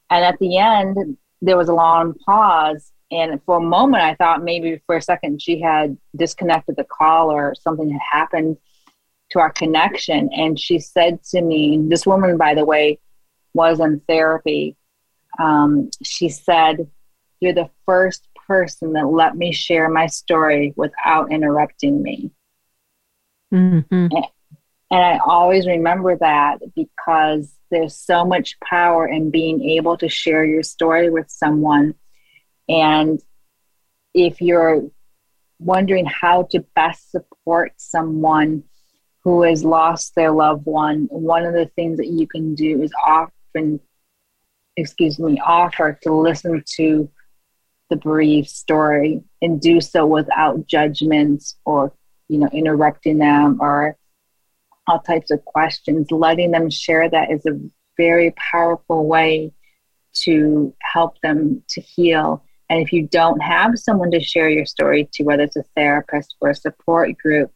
[0.09, 4.43] And at the end, there was a long pause and for a moment, I thought
[4.43, 8.57] maybe for a second she had disconnected the call or something had happened
[9.31, 10.29] to our connection.
[10.33, 12.99] And she said to me, this woman, by the way,
[13.53, 14.75] was in therapy.
[15.39, 16.89] Um, she said,
[17.39, 22.31] You're the first person that let me share my story without interrupting me.
[23.53, 23.93] Mm-hmm.
[23.93, 24.25] And,
[24.89, 30.45] and I always remember that because there's so much power in being able to share
[30.45, 31.93] your story with someone
[32.69, 33.21] and
[34.13, 34.83] if you're
[35.59, 38.63] wondering how to best support someone
[39.23, 42.91] who has lost their loved one, one of the things that you can do is
[43.05, 43.79] often,
[44.75, 47.09] excuse me, offer to listen to
[47.89, 51.93] the bereaved story and do so without judgment or,
[52.27, 53.97] you know, interrupting them or
[54.87, 56.11] all types of questions.
[56.11, 57.59] Letting them share that is a
[57.97, 59.53] very powerful way
[60.13, 65.09] to help them to heal and if you don't have someone to share your story
[65.13, 67.51] to, whether it's a therapist or a support group,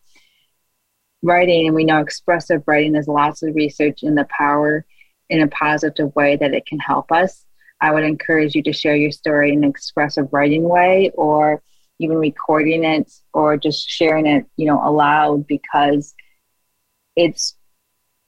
[1.22, 4.86] writing, and we know expressive writing, there's lots of research in the power
[5.30, 7.46] in a positive way that it can help us.
[7.82, 11.62] I would encourage you to share your story in an expressive writing way, or
[12.00, 16.16] even recording it or just sharing it, you know, aloud because
[17.16, 17.56] it's,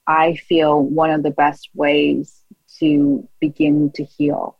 [0.06, 2.40] I feel, one of the best ways
[2.78, 4.58] to begin to heal.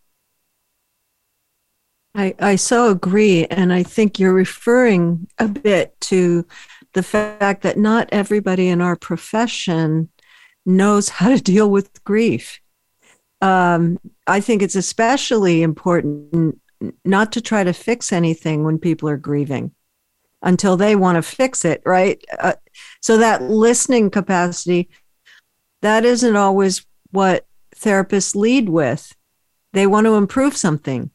[2.14, 3.44] I, I so agree.
[3.46, 6.46] And I think you're referring a bit to
[6.92, 10.10] the fact that not everybody in our profession
[10.64, 12.60] knows how to deal with grief.
[13.40, 16.58] Um, I think it's especially important
[17.04, 19.72] not to try to fix anything when people are grieving
[20.42, 22.22] until they want to fix it, right?
[22.38, 22.52] Uh,
[23.00, 24.88] so that listening capacity,
[25.82, 29.14] that isn't always what therapists lead with.
[29.72, 31.10] They want to improve something,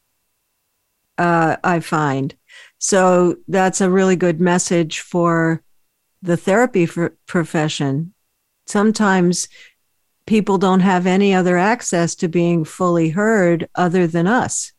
[1.18, 2.34] uh, I find.
[2.78, 5.62] So that's a really good message for
[6.22, 8.14] the therapy for profession.
[8.66, 9.48] Sometimes
[10.30, 14.72] people don't have any other access to being fully heard other than us.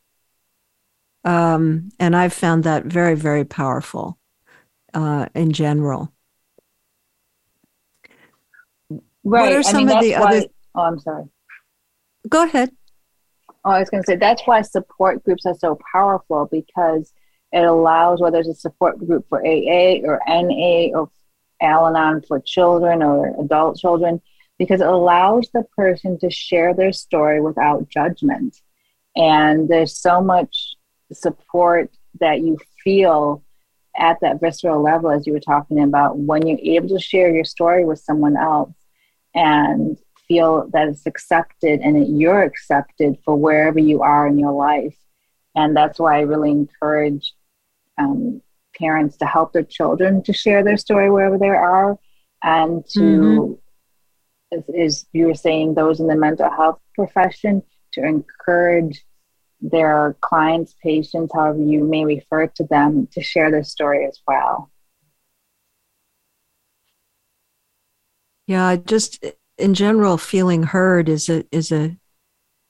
[1.25, 4.17] Um, and I've found that very, very powerful
[4.93, 6.13] uh, in general.
[8.89, 9.01] Right.
[9.23, 10.45] What are some I mean, of the why, other?
[10.73, 11.25] Oh, I'm sorry.
[12.29, 12.71] Go ahead.
[13.65, 17.11] Oh, I was going to say that's why support groups are so powerful because
[17.51, 21.11] it allows whether it's a support group for AA or NA or
[21.61, 24.21] Al Anon for children or adult children,
[24.59, 28.57] because it allows the person to share their story without judgment.
[29.15, 30.75] And there's so much
[31.11, 33.43] support that you feel
[33.97, 37.43] at that visceral level, as you were talking about, when you're able to share your
[37.43, 38.73] story with someone else
[39.35, 39.97] and
[40.27, 44.95] feel that it's accepted and that you're accepted for wherever you are in your life.
[45.55, 47.33] And that's why I really encourage
[47.97, 48.41] um,
[48.77, 51.99] parents to help their children to share their story wherever they are
[52.41, 53.59] and to,
[54.51, 59.03] as you were saying, those in the mental health profession to encourage
[59.61, 64.71] their clients, patients, however you may refer to them, to share their story as well.
[68.47, 69.23] Yeah, just
[69.57, 71.97] in general, feeling heard is a is a,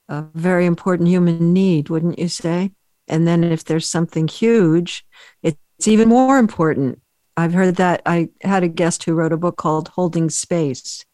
[0.08, 2.72] a very important human need, wouldn't you say?
[3.08, 5.04] And then if there's something huge,
[5.42, 5.58] it's
[5.88, 7.00] even more important.
[7.36, 8.02] I've heard that.
[8.06, 11.04] I had a guest who wrote a book called Holding Space.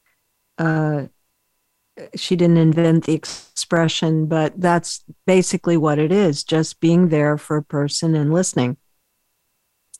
[0.58, 1.06] Uh,
[2.14, 7.56] she didn't invent the expression, but that's basically what it is just being there for
[7.56, 8.76] a person and listening.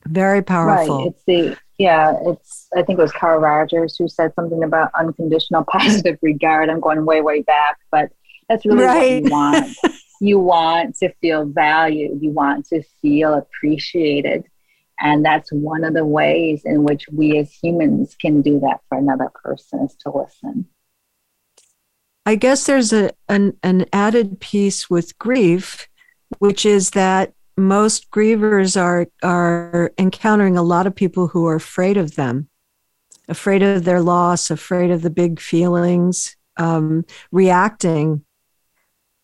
[0.05, 0.97] Very powerful.
[0.99, 1.07] Right.
[1.07, 5.63] It's the, yeah, it's, I think it was Carl Rogers who said something about unconditional
[5.69, 6.69] positive regard.
[6.69, 8.11] I'm going way, way back, but
[8.47, 9.23] that's really right.
[9.23, 9.77] what you want.
[10.21, 14.45] you want to feel valued, you want to feel appreciated.
[15.01, 18.97] And that's one of the ways in which we as humans can do that for
[18.97, 20.67] another person is to listen.
[22.25, 25.87] I guess there's a an, an added piece with grief,
[26.39, 31.97] which is that most grievers are are encountering a lot of people who are afraid
[31.97, 32.49] of them,
[33.27, 38.23] afraid of their loss, afraid of the big feelings, um, reacting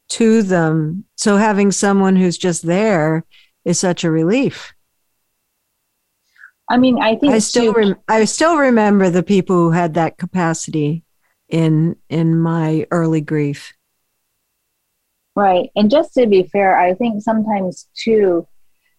[0.09, 1.05] to them.
[1.15, 3.25] So having someone who's just there
[3.63, 4.74] is such a relief.
[6.69, 10.17] I mean, I think I still rem- I still remember the people who had that
[10.17, 11.03] capacity
[11.47, 13.73] in in my early grief.
[15.35, 15.69] Right.
[15.75, 18.47] And just to be fair, I think sometimes too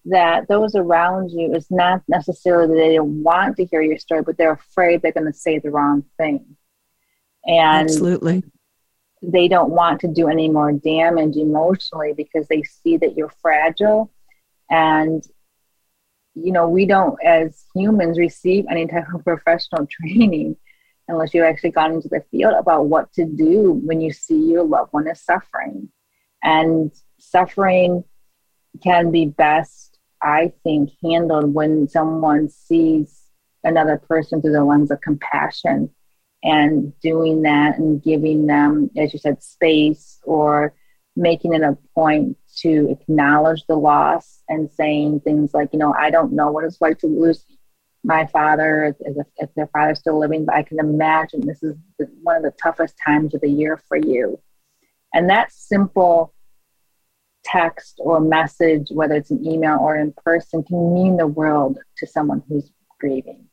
[0.05, 4.37] that those around you is not necessarily that they want to hear your story, but
[4.39, 6.57] they're afraid they're going to say the wrong thing.
[7.45, 8.45] And absolutely
[9.23, 14.11] they don't want to do any more damage emotionally because they see that you're fragile
[14.71, 15.25] and
[16.37, 20.57] you know we don't as humans receive any type of professional training
[21.09, 24.65] unless you've actually gone into the field about what to do when you see your
[24.65, 25.89] loved one is suffering.
[26.43, 28.05] And suffering
[28.83, 33.23] can be best, I think, handled when someone sees
[33.63, 35.91] another person through the lens of compassion
[36.43, 40.75] and doing that and giving them, as you said, space or
[41.17, 46.11] making it a point to acknowledge the loss and saying things like, you know, I
[46.11, 47.45] don't know what it's like to lose
[48.05, 51.77] my father, if, if their father's still living, but I can imagine this is
[52.23, 54.41] one of the toughest times of the year for you.
[55.13, 56.33] And that simple
[57.45, 62.07] text or message, whether it's an email or in person, can mean the world to
[62.07, 63.47] someone who's grieving.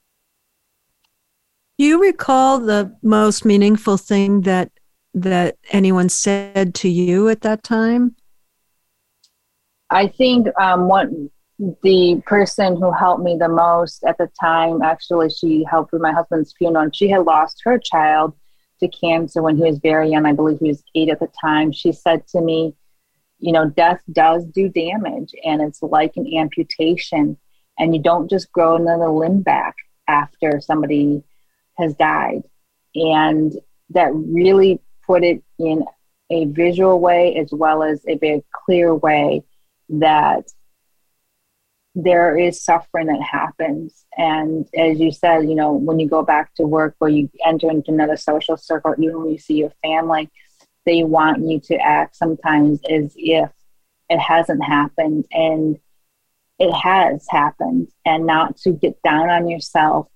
[1.80, 4.72] Do you recall the most meaningful thing that
[5.14, 8.16] that anyone said to you at that time?
[9.90, 11.30] I think um, one
[11.84, 16.12] the person who helped me the most at the time, actually, she helped with my
[16.12, 18.34] husband's funeral, and she had lost her child
[18.80, 20.26] to cancer when he was very young.
[20.26, 21.72] I believe he was eight at the time.
[21.72, 22.76] She said to me,
[23.40, 27.38] You know, death does do damage, and it's like an amputation.
[27.80, 29.76] and you don't just grow another limb back
[30.08, 31.24] after somebody
[31.78, 32.44] has died.
[32.96, 33.52] And
[33.90, 35.84] that really put it in
[36.30, 39.44] a visual way as well as a very clear way
[39.90, 40.46] that
[41.96, 44.06] there is suffering that happens.
[44.18, 47.70] And as you said, you know, when you go back to work or you enter
[47.70, 50.32] into another social circle, even when you see your family,
[50.86, 53.50] they want you to act sometimes as if
[54.10, 55.80] it hasn't happened and
[56.60, 60.08] it has happened and not to get down on yourself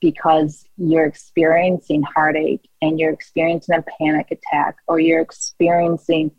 [0.00, 6.30] because you're experiencing heartache and you're experiencing a panic attack or you're experiencing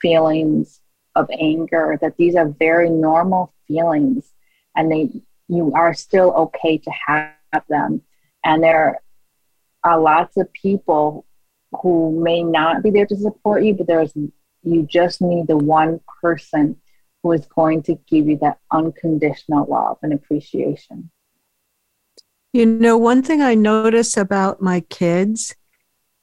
[0.00, 0.80] feelings
[1.16, 4.32] of anger that these are very normal feelings
[4.76, 5.10] and they
[5.48, 7.32] you are still okay to have
[7.68, 8.02] them.
[8.44, 9.00] And there
[9.82, 11.24] are lots of people
[11.82, 14.12] who may not be there to support you but there's
[14.62, 16.76] you just need the one person
[17.22, 21.10] who is going to give you that unconditional love and appreciation
[22.52, 25.54] you know, one thing I notice about my kids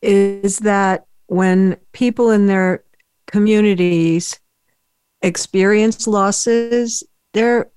[0.02, 2.84] is that when people in their
[3.28, 4.40] communities
[5.22, 7.04] experience losses,
[7.34, 7.72] they're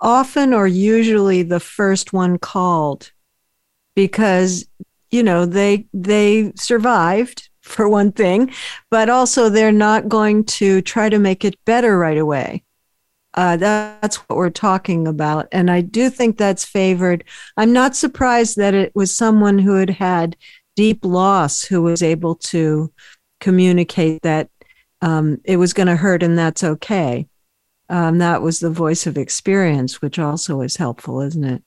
[0.00, 3.12] often or usually the first one called
[3.94, 4.66] because
[5.10, 8.52] you know they they survived for one thing
[8.90, 12.64] but also they're not going to try to make it better right away
[13.34, 15.48] uh, that's what we're talking about.
[15.52, 17.24] And I do think that's favored.
[17.56, 20.36] I'm not surprised that it was someone who had had
[20.76, 22.92] deep loss who was able to
[23.40, 24.50] communicate that
[25.00, 27.26] um, it was going to hurt and that's okay.
[27.88, 31.62] Um, that was the voice of experience, which also is helpful, isn't it?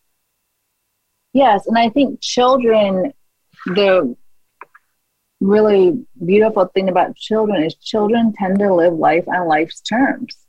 [1.34, 1.68] Yes.
[1.68, 3.12] And I think children,
[3.66, 4.16] the
[5.42, 10.45] really beautiful thing about children is children tend to live life on life's terms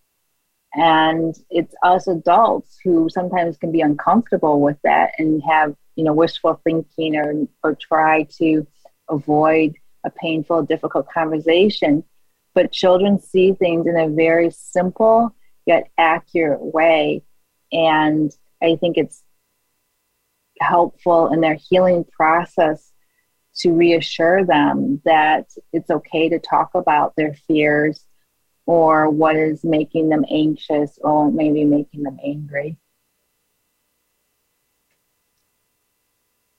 [0.74, 6.12] and it's us adults who sometimes can be uncomfortable with that and have you know
[6.12, 8.66] wishful thinking or or try to
[9.08, 12.04] avoid a painful difficult conversation.
[12.54, 15.34] But children see things in a very simple
[15.66, 17.22] yet accurate way.
[17.72, 19.22] And i think it's
[20.60, 22.92] helpful in their healing process
[23.56, 28.05] to reassure them that it's okay to talk about their fears
[28.66, 32.76] or what is making them anxious or maybe making them angry.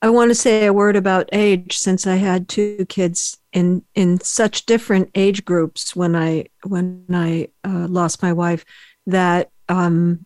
[0.01, 4.19] I want to say a word about age since I had two kids in in
[4.19, 8.63] such different age groups when I when I uh, lost my wife
[9.07, 10.25] that um,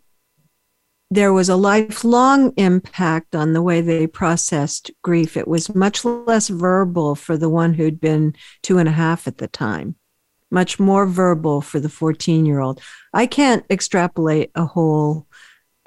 [1.10, 5.38] there was a lifelong impact on the way they processed grief.
[5.38, 9.38] It was much less verbal for the one who'd been two and a half at
[9.38, 9.96] the time
[10.52, 12.82] much more verbal for the 14 year old.
[13.14, 15.28] I can't extrapolate a whole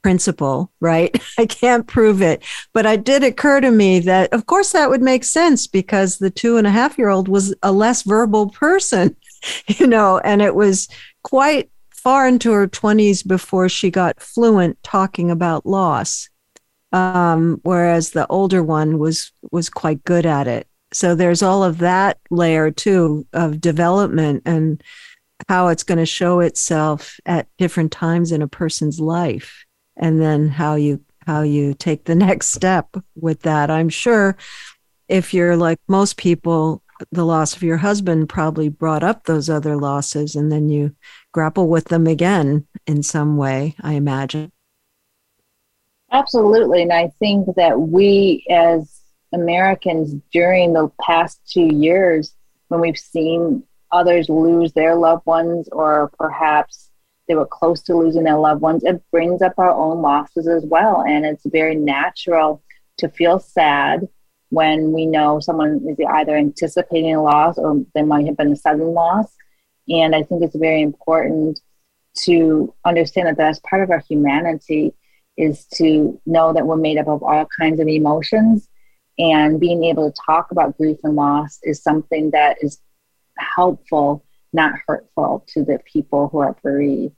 [0.03, 1.17] principle, right?
[1.39, 2.43] I can't prove it.
[2.73, 6.31] But it did occur to me that, of course, that would make sense because the
[6.31, 9.17] two and a half year old was a less verbal person,
[9.67, 10.89] you know, and it was
[11.23, 16.29] quite far into her 20s before she got fluent talking about loss.
[16.93, 20.69] Um, whereas the older one was was quite good at it.
[20.95, 24.83] So there's all of that layer too of development and
[25.49, 29.65] how it's going to show itself at different times in a person's life
[29.97, 33.71] and then how you how you take the next step with that.
[33.71, 34.37] I'm sure
[35.09, 39.77] if you're like most people the loss of your husband probably brought up those other
[39.77, 40.95] losses and then you
[41.33, 44.53] grapple with them again in some way, I imagine.
[46.13, 46.83] Absolutely.
[46.83, 48.94] And I think that we as
[49.35, 52.35] Americans during the past two years
[52.69, 56.91] when we've seen others lose their loved ones or perhaps
[57.29, 60.65] they were close to losing their loved ones, it brings up our own losses as
[60.65, 61.03] well.
[61.07, 62.63] And it's very natural
[62.99, 64.09] to feel sad
[64.51, 68.57] when we know someone is either anticipating a loss or there might have been a
[68.57, 69.35] sudden loss.
[69.89, 71.61] And I think it's very important
[72.19, 74.95] to understand that that's part of our humanity
[75.37, 78.69] is to know that we're made up of all kinds of emotions
[79.19, 82.81] and being able to talk about grief and loss is something that is
[83.39, 87.15] helpful, not hurtful to the people who are bereaved.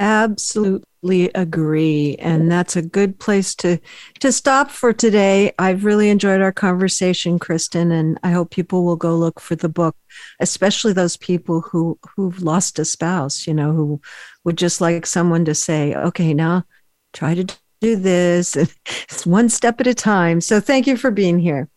[0.00, 2.14] Absolutely agree.
[2.20, 3.80] And that's a good place to,
[4.20, 5.52] to stop for today.
[5.58, 9.68] I've really enjoyed our conversation, Kristin, and I hope people will go look for the
[9.68, 9.96] book,
[10.38, 14.00] especially those people who, who've lost a spouse, you know, who
[14.44, 16.64] would just like someone to say, okay, now
[17.12, 17.46] try to
[17.80, 18.56] do this.
[19.10, 20.40] It's one step at a time.
[20.40, 21.68] So thank you for being here.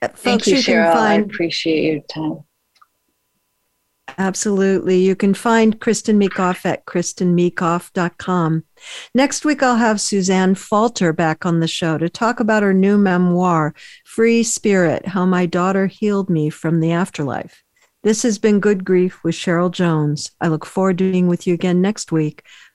[0.00, 0.92] Uh, thank Folks, you, you Cheryl.
[0.92, 2.44] Find- I appreciate your time.
[4.18, 4.98] Absolutely.
[4.98, 8.64] You can find Kristin Meekhof at kristinmeekhof.com.
[9.14, 12.96] Next week, I'll have Suzanne Falter back on the show to talk about her new
[12.96, 17.64] memoir, Free Spirit How My Daughter Healed Me from the Afterlife.
[18.04, 20.30] This has been Good Grief with Cheryl Jones.
[20.40, 22.44] I look forward to being with you again next week